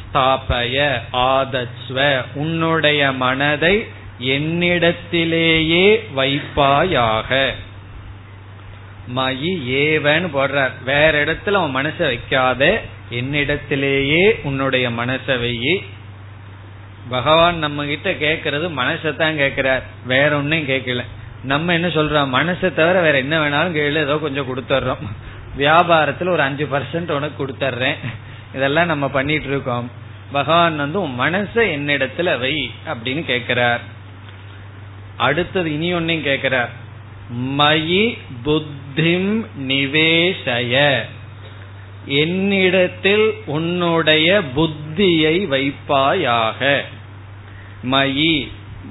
[0.00, 0.76] ஸ்தாபய
[1.12, 2.24] ஆதத்ஸ்வ.
[2.34, 7.50] உன்னுடைய மனதை என்னிடத்திலேயே வைப்பாயாக.
[9.14, 10.70] மயி ஏவன்னு போடுறார்.
[10.84, 15.84] வேற இடத்துல அவன் மனசை வைக்காத என்னிடத்திலேயே உன்னுடைய மனசை வையி.
[17.08, 21.04] பகவான் நம்ம கிட்ட கேக்குறது மனசை தான் கேட்கிறார் வேற ஒன்னும் கேட்கல
[21.42, 22.34] நம்ம என்ன சொல்றோம்?
[22.34, 25.02] மனசை தவிர வேற என்ன வேணாலும் கேளு ஏதோ கொஞ்சம் கொடுத்துட்றோம்
[25.58, 27.94] வியாபாரத்துல ஒரு அஞ்சு பர்சன்ட் உனக்கு கொடுத்துட்றேன்
[28.54, 29.90] இதெல்லாம் நம்ம பண்ணிட்டு இருக்கோம்.
[30.32, 33.80] பகவான் வந்து உன் மனசை என்னிடத்துல வை அப்படின்னு கேட்கிறார்
[35.26, 36.72] அடுத்தது இனி ஒன்னையும் கேட்கிறார்
[37.58, 38.04] மயி
[38.44, 39.32] புத்திம்
[39.70, 40.74] நிவேசய
[42.22, 46.60] என்னிடத்தில் உன்னுடைய புத்தியை வைப்பாயாக.
[47.92, 48.34] மயி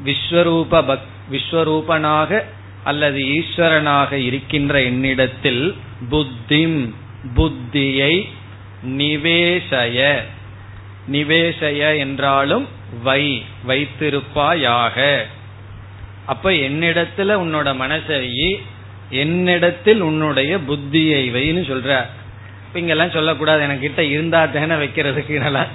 [0.06, 2.42] விஸ்வரூப பக் விஸ்வரூபனாக
[2.84, 5.64] அல்லது ஈஸ்வரனாக இருக்கின்ற என்னிடத்தில்
[6.12, 6.80] புத்திம்
[7.36, 8.14] புத்தியை
[9.00, 9.98] நிவேசய
[11.08, 12.66] நிவேசய என்றாலும்
[13.04, 13.24] வை
[13.68, 14.98] வைத்திருப்பாயாக.
[16.26, 18.56] அப்ப என்னிடத்துல உன்னோட மனசை
[19.10, 22.06] என்னிடத்தில் உன்னுடைய புத்தியை வைன்னு சொல்ற.
[22.74, 25.66] இங்கெல்லாம் சொல்லக்கூடாது எனக்கிட்ட இருந்தா தானே வைக்கிறதுக்கு நல்லா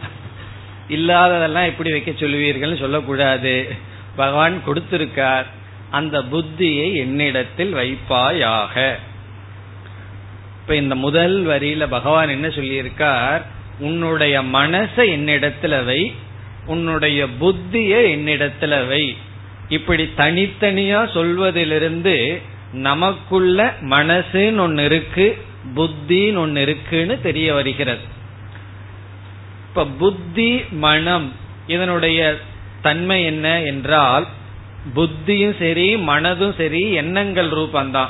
[0.88, 3.74] இல்லாததெல்லாம் எப்படி வைக்க சொல்லுவீர்கள் சொல்லக்கூடாது.
[4.16, 5.44] பகவான் கொடுத்திருக்கார்
[5.90, 8.94] அந்த புத்தியை என்னிடத்தில் வைப்பாயாக.
[10.61, 13.40] இப்ப இந்த முதல் வரியில பகவான் என்ன சொல்லியிருக்கார்?
[13.78, 16.14] உன்னுடைய மனசை என்னிடத்துல வை
[16.66, 19.16] உன்னுடைய புத்திய என்னிடத்துல வை.
[19.69, 22.43] இப்படி தனித்தனியா சொல்வதிலிருந்து
[22.73, 25.39] நமக்குள்ள மனசுன்னு ஒன்னு இருக்கு
[25.75, 28.05] புத்தின்னு ஒன்னு இருக்குன்னு தெரிய வருகிறது.
[29.69, 31.33] இப்ப புத்தி மனம்
[31.67, 32.39] இதனுடைய
[32.83, 34.27] தன்மை என்ன என்றால்
[34.95, 38.09] புத்தியும் சரி மனதும் சரி எண்ணங்கள் ரூபந்தான்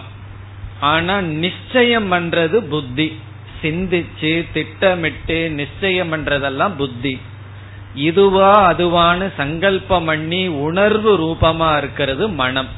[0.81, 3.19] ஆனா நிச்சயம் பண்றது புத்தி.
[3.63, 7.21] சிந்திச்சு திட்டமிட்டு நிச்சயம் பண்றதெல்லாம் புத்தி.
[7.97, 12.69] இதுவா அதுவான்னு சங்கல்பம் பண்ணி உணர்வு ரூபமா இருக்கிறது மனம்.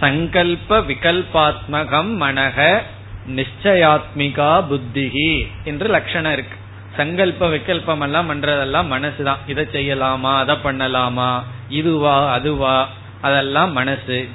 [0.00, 2.80] சங்கல்ப விகல்பாத்மகம் மனக
[3.36, 6.56] நிச்சயாத்மிகா புத்திகி என்று லட்சணம் இருக்கு.
[6.96, 9.36] சங்கல்ப விகல்பம் எல்லாம் பண்றதெல்லாம் மனசுதான்.
[9.46, 12.88] இதை செய்யலாமா அதை பண்ணலாமா இதுவா அதுவா
[13.20, 14.28] அதெல்லாம் மனசு.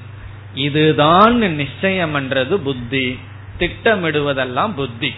[0.54, 3.20] இதுதான் நிச்சயம் பண்றது புத்தி.
[3.60, 5.14] திட்டமிடுவதெல்லாம் புத்தி.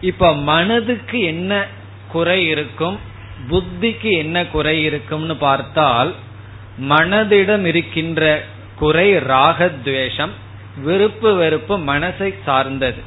[0.00, 1.66] இப்ப மனதுக்கு என்ன
[2.08, 3.10] குறை இருக்கும்?
[3.50, 6.14] புத்திக்கு என்ன குறை இருக்கும்னு பார்த்தால்
[6.88, 8.44] மனதிடம் இருக்கின்ற
[8.76, 10.34] குறை ராகத்வேஷம்
[10.82, 13.00] விருப்பு வெறுப்பு மனசை சார்ந்தது.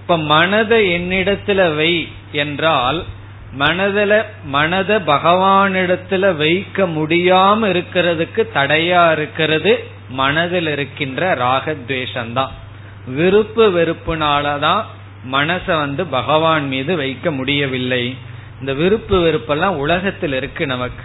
[0.00, 3.04] இப்ப மனதை என்னிடத்துல வை என்றால்
[3.58, 12.50] மனதில மனத பகவானிடத்துல வைக்க முடியாம இருக்கிறதுக்கு தடையா இருக்கிறது மனதில் இருக்கின்ற ராகத்வேஷம்தான்.
[13.06, 14.82] விருப்பு வெறுப்புனாலதான்
[15.32, 18.16] மனச வந்து பகவான் மீது வைக்க முடியவில்லை.
[18.60, 21.04] இந்த விருப்பு வெறுப்பெல்லாம் உலகத்தில் இருக்கு நமக்கு.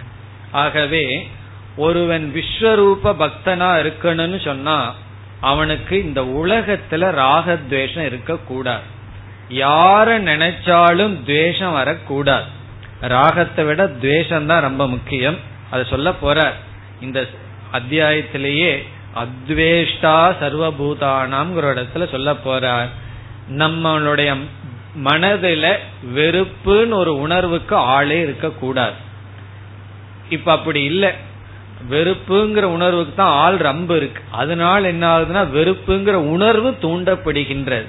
[0.50, 1.28] ஆகவே
[1.76, 4.94] ஒருவன் விஸ்வரூப பக்தனா இருக்கணும்னு சொன்னா
[5.40, 8.98] அவனுக்கு இந்த உலகத்துல ராகத்வேஷம் இருக்கக்கூடாது.
[9.50, 12.44] யார நினைச்சாலும் துவேஷம் வரக்கூடாது.
[13.00, 15.38] ராகத்தை விட துவேஷம் தான் ரொம்ப முக்கியம்.
[15.70, 16.52] அதை சொல்ல போற
[17.00, 17.26] இந்த
[17.72, 18.82] அத்தியாயத்திலேயே
[19.14, 22.88] அத்வேஷ்டா சர்வபூதானாம்ங்கிற இடத்துல சொல்ல போறார்.
[23.56, 24.36] நம்மளுடைய
[25.04, 25.76] மனதில
[26.14, 28.92] வெறுப்புன்னு ஒரு உணர்வுக்கு ஆளே இருக்கக்கூடாது.
[30.30, 31.10] இப்ப அப்படி இல்லை.
[31.90, 34.22] வெறுப்புங்கிற உணர்வுக்கு தான் ஆள் ரொம்ப இருக்கு.
[34.30, 37.86] அதனால என்ன ஆகுதுன்னா வெறுப்புங்கிற உணர்வு தூண்டப்படுகின்றது.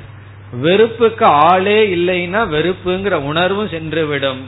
[0.54, 4.42] வெறுப்புக்கு ஆளே இல்லைன்னா வெறுப்புங்கிற உணர்வும் சென்றுவிடும்.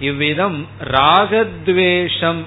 [0.00, 2.44] இவ்விதம் ராகத்வேஷம்.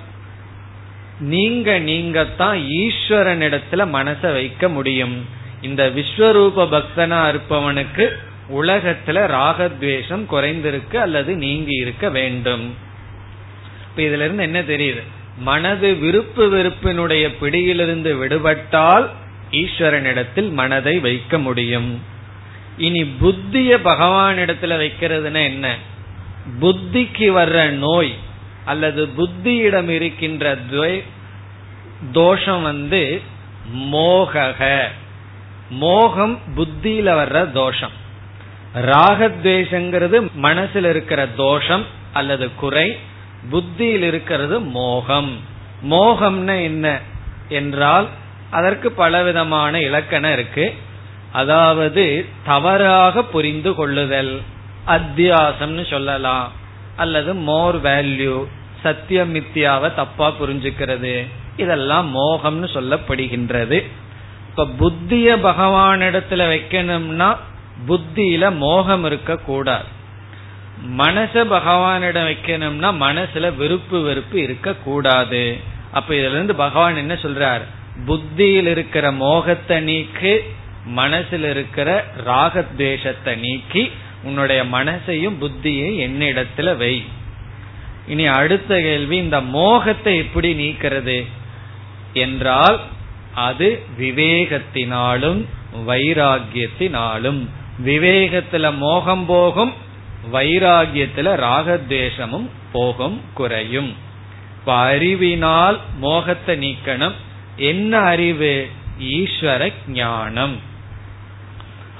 [1.20, 5.26] நீங்க நீங்கத்தான் ஈஸ்வரனிடத்துல மனசை வைக்க முடியும்.
[5.62, 8.18] இந்த விஸ்வரூப பக்தனா இருப்பவனுக்கு
[8.54, 12.76] உலகத்துல ராகத்வேஷம் குறைந்திருக்கு அல்லது நீங்கி இருக்க வேண்டும்.
[13.90, 15.02] இப்ப இதுல இருந்து என்ன தெரியுது?
[15.38, 19.10] மனது விருப்பு வெறுப்பினுடைய பிடியிலிருந்து விடுபட்டால்
[19.52, 22.02] ஈஸ்வரனிடத்தில் மனதை வைக்க முடியும்.
[22.78, 25.76] இனி புத்திய பகவானிடத்துல வைக்கிறதுனா என்ன?
[26.62, 28.14] புத்திக்கு வர்ற நோய்
[28.66, 30.58] அல்லது புத்தியிடம் இருக்கின்ற
[32.12, 33.22] தோஷம் வந்து
[33.76, 34.84] மோகக.
[35.70, 38.04] மோகம் புத்தியில வர்ற தோஷம்.
[38.76, 42.98] ராகத்வேஷங்கிறது மனசில் இருக்கிற தோஷம் அல்லது குறை
[43.50, 45.40] புத்தியில் இருக்கிறது மோகம்.
[45.90, 47.00] மோகம்னா என்ன
[47.50, 48.08] என்றால்
[48.50, 50.74] அதற்கு பலவிதமான இலக்கணம் இருக்கு.
[51.32, 54.42] அதாவது தவறாக புரிந்து கொள்ளுதல்
[54.88, 56.52] அத்தியாசம்னு சொல்லலாம்.
[56.96, 58.46] அல்லது மோர் வேல்யூ
[58.84, 61.28] சத்தியம் மித்தியாவை தப்பா புரிஞ்சுக்கிறது.
[61.58, 63.84] இதெல்லாம் மோகம்னு சொல்லப்படுகின்றது.
[64.50, 67.36] இப்ப புத்திய பகவானிடத்துல வைக்கணும்னா
[67.88, 69.84] புத்தியில மோகம் இருக்க கூடாது.
[70.98, 75.58] மனச பகவானிடம் வைக்கணும்னா மனசுல வெறுப்பு வெறுப்பு இருக்க கூடாது.
[75.92, 77.62] அப்ப இதுல இருந்து பகவான் என்ன சொல்றார்?
[78.06, 80.44] புத்தியில் இருக்கிற மோகத்தை நீக்கு
[80.86, 83.92] மனசில் இருக்கிற ராகத்வேஷத்தை நீக்கி
[84.24, 87.04] உன்னுடைய மனசையும் புத்தியையும் என்னிடத்துல வை.
[88.08, 91.26] இனி அடுத்த கேள்வி இந்த மோகத்தை எப்படி நீக்கிறது?
[92.14, 92.82] என்றால்
[93.34, 95.46] அது விவேகத்தினாலும்
[95.88, 97.48] வைராகியத்தினாலும்
[97.84, 99.74] விவேகத்துல மோகம் போகும்
[100.34, 103.96] வைராகியத்துல ராகத்வேஷமும் போகும் குறையும்.
[104.60, 107.12] இப்ப அறிவினால் மோகத்தை நீக்கணும்.
[107.56, 108.68] என்ன அறிவு?
[109.00, 110.60] ஈஸ்வர ஞானம்.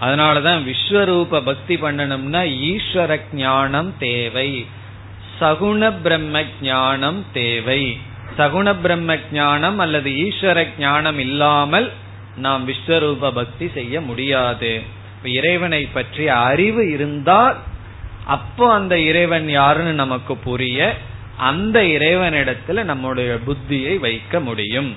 [0.02, 4.66] அதனாலதான் விஸ்வரூப பக்தி பண்ணணும்னா ஈஸ்வர ஞானம் தேவை.
[5.42, 7.98] சகுண பிரம்ம ஞானம் தேவை.
[8.38, 11.92] சகுண பிரம்ம ஞானம் அல்லது ஈஸ்வர ஞானம் இல்லாமல்
[12.38, 14.82] நாம் விஸ்வரூப பக்தி செய்ய முடியாது.
[15.28, 17.58] இறைவனை பற்றிய அறிவு இருந்தால்
[18.26, 20.98] அப்போ அந்த இறைவன் யாருன்னு நமக்கு புரிய
[21.38, 24.96] அந்த இறைவனிடத்துல நம்முடைய புத்தியை வைக்க முடியும்.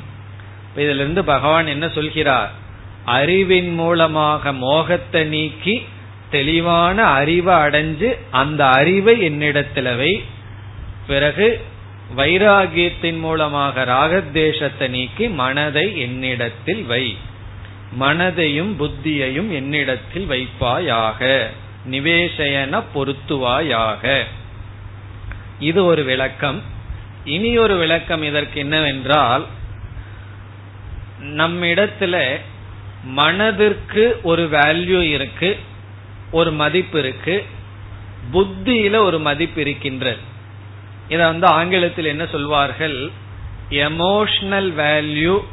[0.77, 2.53] இதுல இருந்து பகவான் என்ன சொல்கிறார்?
[3.05, 5.87] அறிவின் மூலமாக மோகத்தை நீக்கி
[6.31, 10.25] தெளிவான அறிவை அடைஞ்சு அந்த அறிவை என்னிடத்துல வை.
[11.07, 11.61] பிறகு
[12.17, 17.17] வைராகியத்தின் மூலமாக ராகத்வேஷத்தை நீக்கி மனதை என்னிடத்தில் வை.
[18.01, 21.47] மனதையும் புத்தியையும் என்னிடத்தில் வைப்பாயாக.
[21.91, 24.23] நிவேசயன பொருத்துவாயாக.
[25.59, 26.63] இது ஒரு விளக்கம்.
[27.25, 29.47] இனி ஒரு விளக்கம் இதற்கு என்னவென்றால்
[31.23, 32.41] நம்மிடத்துல
[33.05, 35.59] மனதிற்கு ஒரு வேல்யூ இருக்கு
[36.31, 37.47] ஒரு மதிப்பு இருக்கு
[38.33, 40.17] புத்தியில ஒரு மதிப்பு இருக்கின்றது.
[41.09, 43.11] இத வந்து ஆங்கிலத்தில் என்ன சொல்வார்கள்?
[43.71, 45.45] எமோஷனல் வேல்யூ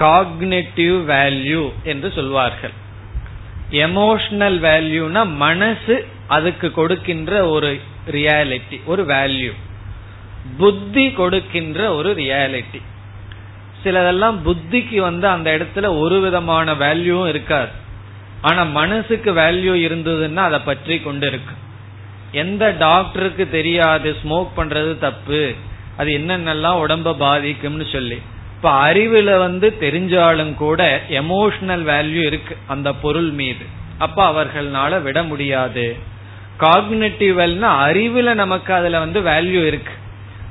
[0.00, 2.74] காக்னேட்டிவ் வேல்யூ என்று சொல்வார்கள்.
[3.70, 5.96] எமோஷனல் வேல்யூனா மனசு
[6.26, 7.70] அதுக்கு கொடுக்கின்ற ஒரு
[8.10, 9.52] ரியாலிட்டி ஒரு வேல்யூ
[10.58, 12.80] புத்தி கொடுக்கின்ற ஒரு ரியாலிட்டி
[13.82, 17.70] சிலதெல்லாம் புத்திக்கு வந்து அந்த இடத்துல ஒரு விதமான வேல்யூவும் இருக்காது.
[18.40, 21.54] ஆனா மனசுக்கு வேல்யூ இருந்ததுன்னா அதை பற்றி கொண்டு இருக்கு
[22.42, 25.40] எந்த டாக்டருக்கு தெரியாது ஸ்மோக் பண்றது தப்பு.
[25.96, 28.18] அது என்னென்னலாம் உடம்ப பாதிக்கும்னு சொல்லி.
[28.62, 33.64] இப்ப அறிவுல வந்து தெரிஞ்சாலும் கூட எமோஷனல் வேல்யூ இருக்கு அந்த பொருள் மீது.
[33.98, 35.96] அப்ப அவர்களால விட முடியாது.
[36.58, 39.92] காக்னேட்டிவ்னா அறிவுல நமக்கு அதுல வந்து வேல்யூ இருக்கு.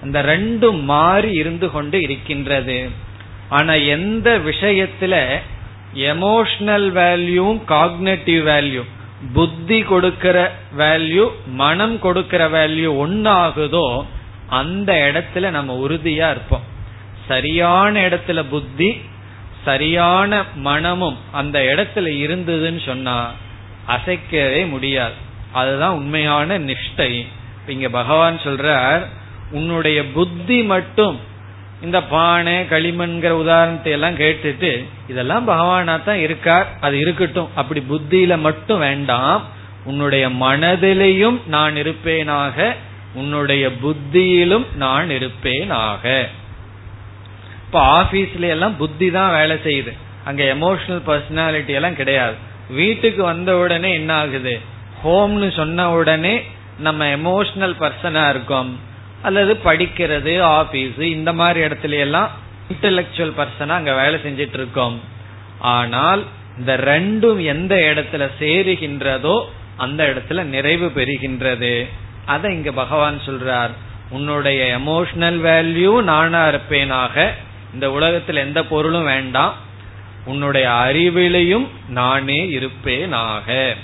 [0.04, 2.90] அந்த ரெண்டும் மாறி இருந்து கொண்டு இருக்கின்றது.
[3.50, 5.38] ஆனா எந்த விஷயத்துல
[5.96, 8.84] எமோஷனல் வேல்யூ காக்னேட்டிவ் வேல்யூ
[9.34, 14.06] புத்தி கொடுக்கிற வேல்யூ மனம் கொடுக்கிற வேல்யூ ஒன்னாகுதோ
[14.48, 16.78] அந்த இடத்துல நம்ம உறுதியா இருப்போம்.
[17.30, 18.90] சரியான இடத்துல புத்தி
[19.66, 20.32] சரியான
[20.68, 23.18] மனமும் அந்த இடத்துல இருந்ததுன்னு சொன்னா
[23.88, 25.18] அசைக்கவே முடியாது.
[25.52, 27.12] அதுதான் உண்மையான நிஷ்டை.
[27.68, 29.04] இங்க பகவான் சொல்றார்
[29.52, 31.18] உன்னுடைய புத்தி மட்டும்
[31.82, 34.72] இந்த பானை களிமண்கிற உதாரணத்தை எல்லாம் கேட்டுட்டு
[35.08, 37.50] இதெல்லாம் பகவானா தான் இருக்கார் அது இருக்கட்டும்.
[37.56, 39.44] அப்படி புத்தியில மட்டும் வேண்டாம்.
[39.86, 42.68] உன்னுடைய மனதிலையும் நான் இருப்பேனாக
[43.14, 46.28] உன்னுடைய புத்தியிலும் நான் இருப்பேனாக.
[47.70, 49.92] இப்ப ஆபீஸ்ல எல்லாம் புத்தி தான் வேலை செய்யுது.
[50.26, 52.36] அங்க எமோஷனல் பர்சனாலிட்டி எல்லாம் கிடையாது.
[52.70, 54.60] வீட்டுக்கு வந்த உடனே என்ன ஆகுது?
[55.04, 56.44] ஹோம்னு சொன்ன உடனே
[56.80, 58.80] நம்ம எமோஷனல் பர்சனா இருக்கோம்.
[59.22, 62.30] அல்லது படிக்கிறது ஆபீஸ் இந்த மாதிரி இடத்துல எல்லாம்
[62.74, 65.02] இன்டலெக்சுவல் பர்சனா அங்க வேலை செஞ்சிட்டு இருக்கோம்
[65.60, 66.24] ஆனால்
[66.58, 69.42] இந்த ரெண்டும் எந்த இடத்துல சேருகின்றதோ
[69.78, 71.88] அந்த இடத்துல நிறைவு பெறுகின்றது.
[72.26, 73.70] அதை இங்க பகவான் சொல்றார்.
[74.10, 77.34] உன்னுடைய எமோஷனல் வேல்யூ நானா இருப்பேனாக
[77.74, 79.56] இந்த உலகத்தில் எந்த பொருளும் வேண்டாம்.
[80.26, 83.76] உன்னுடைய அறிவிலையும் நானே இருப்பேனாக.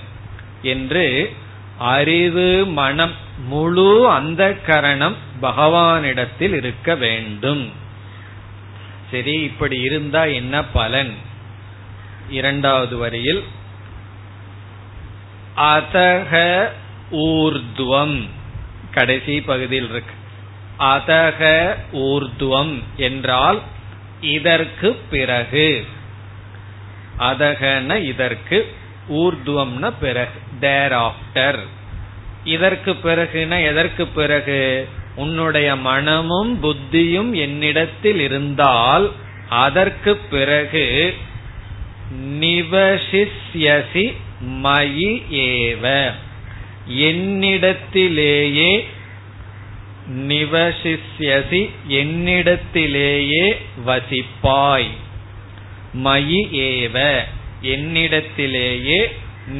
[0.61, 1.33] என்று
[1.77, 3.11] அறிவு மனம்
[3.47, 7.71] முழு அந்த கரணம் பகவானிடத்தில் இருக்க வேண்டும்.
[9.11, 11.13] சரி இப்படி இருந்தா என்ன பலன்?
[12.29, 13.43] இரண்டாவது வரியில்
[15.57, 16.67] அதக
[17.11, 18.29] ஊர்துவம்.
[18.91, 20.13] கடைசி பகுதியில் இருக்கு.
[20.79, 23.61] அதக ஊர்துவம் என்றால்
[24.25, 25.85] இதற்கு பிறகு.
[27.19, 28.73] அதகன இதற்கு
[29.09, 30.39] ஊர்துவம்ன பிறகு.
[30.59, 31.59] தேர் ஆஃப்டர்
[32.43, 34.87] இதற்கு பிறகுனா எதற்கு பிறகு?
[35.15, 39.11] உன்னுடைய மனமும் புத்தியும் என்னிடத்தில் இருந்தால்
[39.49, 41.15] அதற்கு பிறகு
[42.39, 44.15] நிவசிஷ்யசி
[44.63, 46.11] மயி ஏவ.
[46.87, 48.85] என்னிடத்திலேயே
[50.13, 53.55] நிவசிஷ்யசி என்னிடத்திலேயே
[53.87, 54.89] வசிப்பாய்.
[56.03, 57.19] மயி ஏவ
[57.61, 59.05] என்னிடத்திலேயே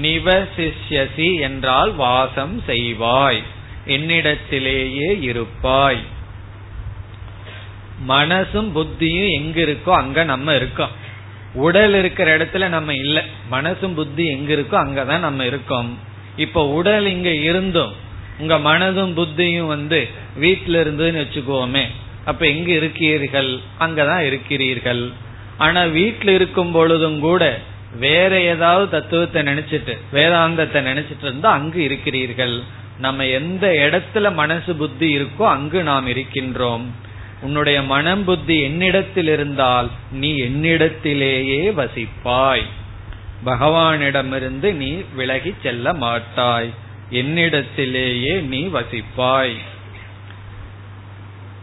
[0.01, 3.43] நிவசிஷ்யசி என்றால் வாசம் செய்வாய்.
[3.87, 6.01] என்னிடத்திலேயே இருப்பாய்.
[8.07, 10.89] மனசும் புத்தியும் எங்க இருக்கோ அங்க நம்ம இருக்கோம்.
[11.53, 13.23] உடல் இருக்கிற இடத்துல நம்ம இல்ல.
[13.51, 15.97] மனசும் புத்தி எங்க இருக்கோ அங்கதான் நம்ம இருக்கோம்.
[16.35, 18.03] இப்ப உடல் இங்க இருந்தும்
[18.39, 20.07] உங்க மனதும் புத்தியும் வந்து
[20.41, 21.86] வீட்டில இருந்துன்னு வச்சுக்கோமே.
[22.25, 25.11] அப்ப எங்க இருக்கிறீர்கள் அங்கதான் இருக்கிறீர்கள்.
[25.57, 27.59] ஆனா வீட்டில் இருக்கும் பொழுதும் கூட
[27.99, 32.61] வேற ஏதாவது தத்துவத்தை நினைச்சிட்டு வேதாந்தத்தை நினைச்சிட்டு இருந்தா அங்கு இருக்கிறீர்கள்.
[32.99, 36.86] நம்ம எந்த இடத்துல மனசு புத்தி இருக்கோ அங்கு நாம் இருக்கின்றோம்.
[37.41, 42.65] உன்னுடைய மனம் புத்தி என்னிடத்தில் இருந்தால் நீ என்னிடத்திலேயே வசிப்பாய்.
[43.45, 46.69] பகவானிடமிருந்து நீ விலகி செல்ல மாட்டாய்.
[47.11, 49.55] என்னிடத்திலேயே நீ வசிப்பாய்.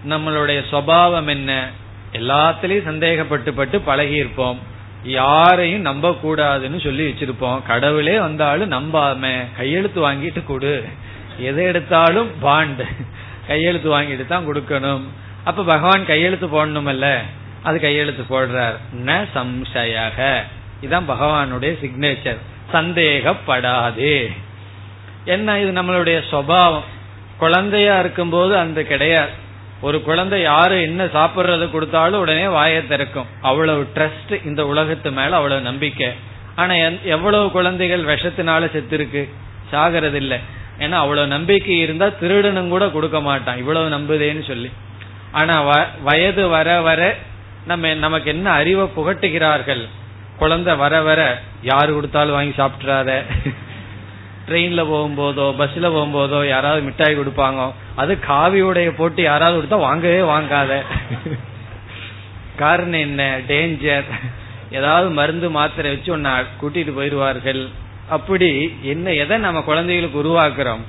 [0.09, 1.71] நம்மளுடைய சுவாவம் என்ன?
[2.13, 4.59] எல்லாத்திலையும் சந்தேகப்பட்டு பட்டு பழகி இருப்போம்
[5.05, 7.63] யாரையும் நம்ப கூடாதுன்னு சொல்லி வச்சிருப்போம்.
[7.63, 10.85] கடவுளே வந்தாலும் நம்பாம கையெழுத்து வாங்கிட்டு கொடு.
[11.39, 12.83] எதை எடுத்தாலும் பாண்ட்
[13.47, 15.03] கையெழுத்து வாங்கிட்டு தான் கொடுக்கணும்.
[15.45, 17.19] அப்ப பகவான் கையெழுத்து போடணுமல்ல?
[17.63, 18.77] அது கையெழுத்து போடுறார்.
[19.05, 20.43] ந சம்சயக.
[20.83, 22.37] இதான் பகவானுடைய சிக்னேச்சர்
[22.73, 24.31] சந்தேகப்படாதே.
[25.25, 26.89] என்ன இது நம்மளுடைய சுவாவம்
[27.39, 29.31] குழந்தையா இருக்கும்போது அந்த கிடையாது.
[29.81, 33.27] ஒரு குழந்தை யாரு என்ன சாப்பிடுறது கொடுத்தாலும் உடனே வாயை திறக்கும்.
[33.41, 36.11] அவ்வளவு ட்ரஸ்ட் இந்த உலகத்து மேல அவ்வளவு நம்பிக்கை.
[36.57, 39.29] ஆனா எவ்வளவு குழந்தைகள் விஷத்தினால செத்து இருக்கு
[39.73, 40.39] சாகிறது இல்லை
[40.79, 43.59] ஏன்னா அவ்வளவு நம்பிக்கை இருந்தா திருடனும் கூட கொடுக்க மாட்டான்.
[43.59, 44.71] இவ்வளவு நம்புதேன்னு சொல்லி.
[45.33, 47.15] ஆனா வயது வர வர
[47.67, 49.89] நம்ம நமக்கு என்ன அறிவை புகட்டுகிறார்கள்?
[50.39, 51.21] குழந்தை வர வர
[51.63, 53.23] யாரு கொடுத்தாலும் வாங்கி சாப்பிட்டுறாத.
[54.47, 57.67] ட்ரெயின்ல போகும்போதோ பஸ்ல போகும்போதோ யாராவது மிட்டாய் கொடுப்பாங்க
[58.03, 60.73] அது காவியுடைய போட்டு யாராவது கொடுத்தா வாங்கவே வாங்காத.
[62.63, 63.23] காரணம் என்ன?
[63.51, 64.09] டேஞ்சர்
[64.79, 67.63] ஏதாவது மருந்து மாத்திரை வச்சு உன்னை கூட்டிட்டு போயிடுவார்கள்.
[68.17, 68.51] அப்படி
[68.93, 70.85] என்ன எதை நம்ம குழந்தைகளுக்கு உருவாக்குறோம்?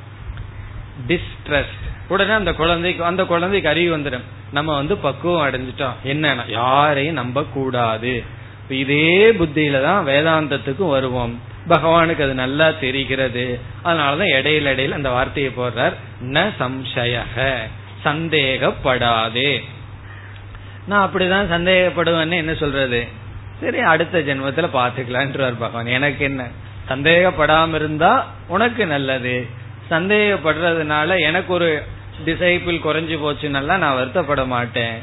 [1.10, 4.26] டிஸ்ட்ரஸ்ட் உடனே அந்த குழந்தைக்கு அந்த குழந்தைக்கு அறிவு வந்துடும்.
[4.58, 6.00] நம்ம வந்து பக்குவம் அடைஞ்சிட்டோம்.
[6.12, 8.14] என்னன்னா யாரையும் நம்ப கூடாது
[8.82, 9.08] இதே
[9.40, 11.34] புத்தியில தான் வேதாந்தத்துக்கும் வருவோம்.
[11.70, 13.60] பகவானுக்கு அது நல்லா தெரிகிறது.
[13.86, 15.94] அதனாலதான் இடையில இடையில அந்த வார்த்தையை போடுறார்
[16.24, 17.54] ந சம்சயக
[18.04, 19.64] சந்தேகப்படாதே.
[20.88, 23.08] நான் அப்படிதான் சந்தேகப்படுவேன்னு என்ன சொல்றது?
[23.62, 25.86] சரி அடுத்த ஜென்மத்துல பாத்துக்கலான்றார் பகவான்.
[25.86, 26.48] எனக்கு என்ன?
[26.90, 29.48] சந்தேகப்படாம இருந்தா உனக்கு நல்லது.
[29.90, 31.84] சந்தேகப்படுறதுனால எனக்கு ஒரு
[32.26, 34.94] டிசைபிள் குறைஞ்சு போச்சுன்னெல்லாம் நான் வருத்தப்பட மாட்டேன்.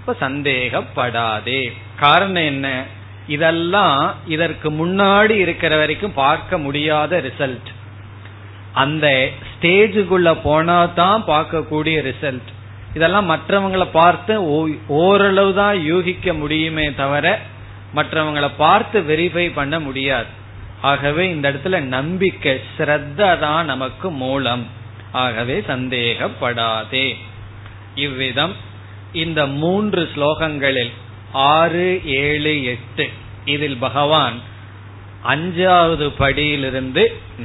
[0.00, 1.72] இப்ப சந்தேகப்படாதே.
[1.96, 2.84] காரணம் என்ன?
[3.26, 7.70] இதெல்லாம் இதற்கு முன்னாடி இருக்கிற வரைக்கும் பார்க்க முடியாத ரிசல்ட்.
[8.72, 9.06] அந்த
[9.52, 12.50] ஸ்டேஜுக்குள்ள போனா தான் பார்க்கக்கூடிய ரிசல்ட்.
[12.94, 14.34] இதெல்லாம் மற்றவங்களை பார்த்து
[14.86, 17.26] ஓரளவு தான் யூகிக்க முடியுமே தவிர
[17.94, 20.30] மற்றவங்களை பார்த்து வெரிஃபை பண்ண முடியாது.
[20.80, 24.64] ஆகவே இந்த இடத்துல நம்பிக்கை ஸ்ரத்த தான் நமக்கு மூலம்.
[25.12, 27.06] ஆகவே சந்தேகப்படாதே.
[27.94, 28.54] இவ்விதம்
[29.12, 30.92] இந்த மூன்று ஸ்லோகங்களில்
[31.32, 33.08] ஆறு ஏழு எட்டு.
[33.44, 34.40] இதில் பகவான்
[35.24, 37.02] அஞ்சாவது படியிலிருந்து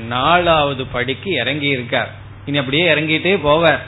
[0.08, 2.12] நாலாவது படிக்கு இறங்கி இருக்கார்
[2.46, 3.80] இனி அப்படியே இறங்கிட்டே போவார்.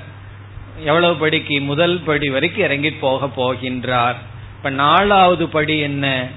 [0.85, 1.61] எவ்வளவு படிக்கு?
[1.61, 4.15] முதல் படி வரைக்கும் இறங்கி போக போகின்றார்.
[4.57, 6.27] இப்ப நாலாவது படி என்ன?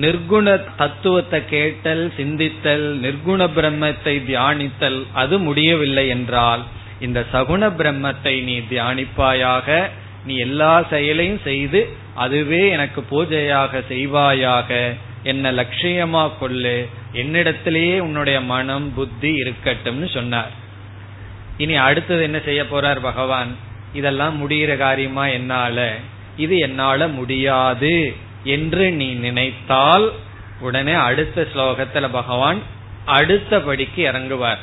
[0.00, 6.62] நிர்குண தத்துவத்தை கேட்டல் சிந்தித்தல் நிர்குண பிரம்மத்தை தியானித்தல் அது முடியவில்லை என்றால்
[7.00, 9.90] இந்த சகுண பிரம்மத்தை நீ தியானிப்பாயாக
[10.24, 14.70] நீ எல்லா செயலையும் செய்து அதுவே எனக்கு பூஜையாக செய்வாயாக
[15.22, 16.76] என்ன லட்சியமா கொள்ளு
[17.12, 20.52] என்னிடத்திலேயே உன்னுடைய மனம் புத்தி இருக்கட்டும்னு சொன்னார்.
[21.56, 23.50] இனி அடுத்தது என்ன செய்ய போறார் பகவான்?
[23.94, 25.78] இதெல்லாம் முடிகிற காரியமா என்னால?
[26.36, 27.94] இது என்னால முடியாது
[28.44, 30.06] என்று நீ நினைத்தால்
[30.60, 32.60] உடனே அடுத்த ஸ்லோகத்துல பகவான்
[33.06, 34.62] அடுத்தபடிக்கு இறங்குவார்.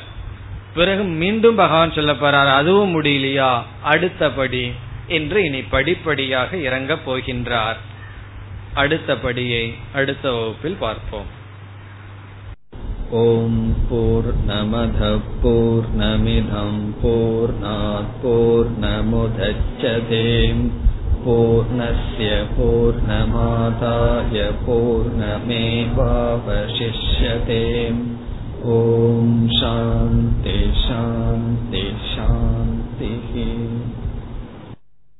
[0.74, 3.52] பிறகு மீண்டும் பகவான் சொல்ல போறார் அதுவும் முடியலையா?
[3.82, 4.64] அடுத்தபடி
[5.08, 7.76] என்று இனி படிப்படியாக இறங்கப் போகின்றார்.
[8.74, 11.44] அடுத்தபடியை அடுத்த வகுப்பில் பார்ப்போம்.
[13.10, 17.54] ஓம் போர் நமத போர் நமிதம் போர்
[18.22, 20.70] போர் நமுதச்சதேம்
[21.26, 22.44] பூர்ணய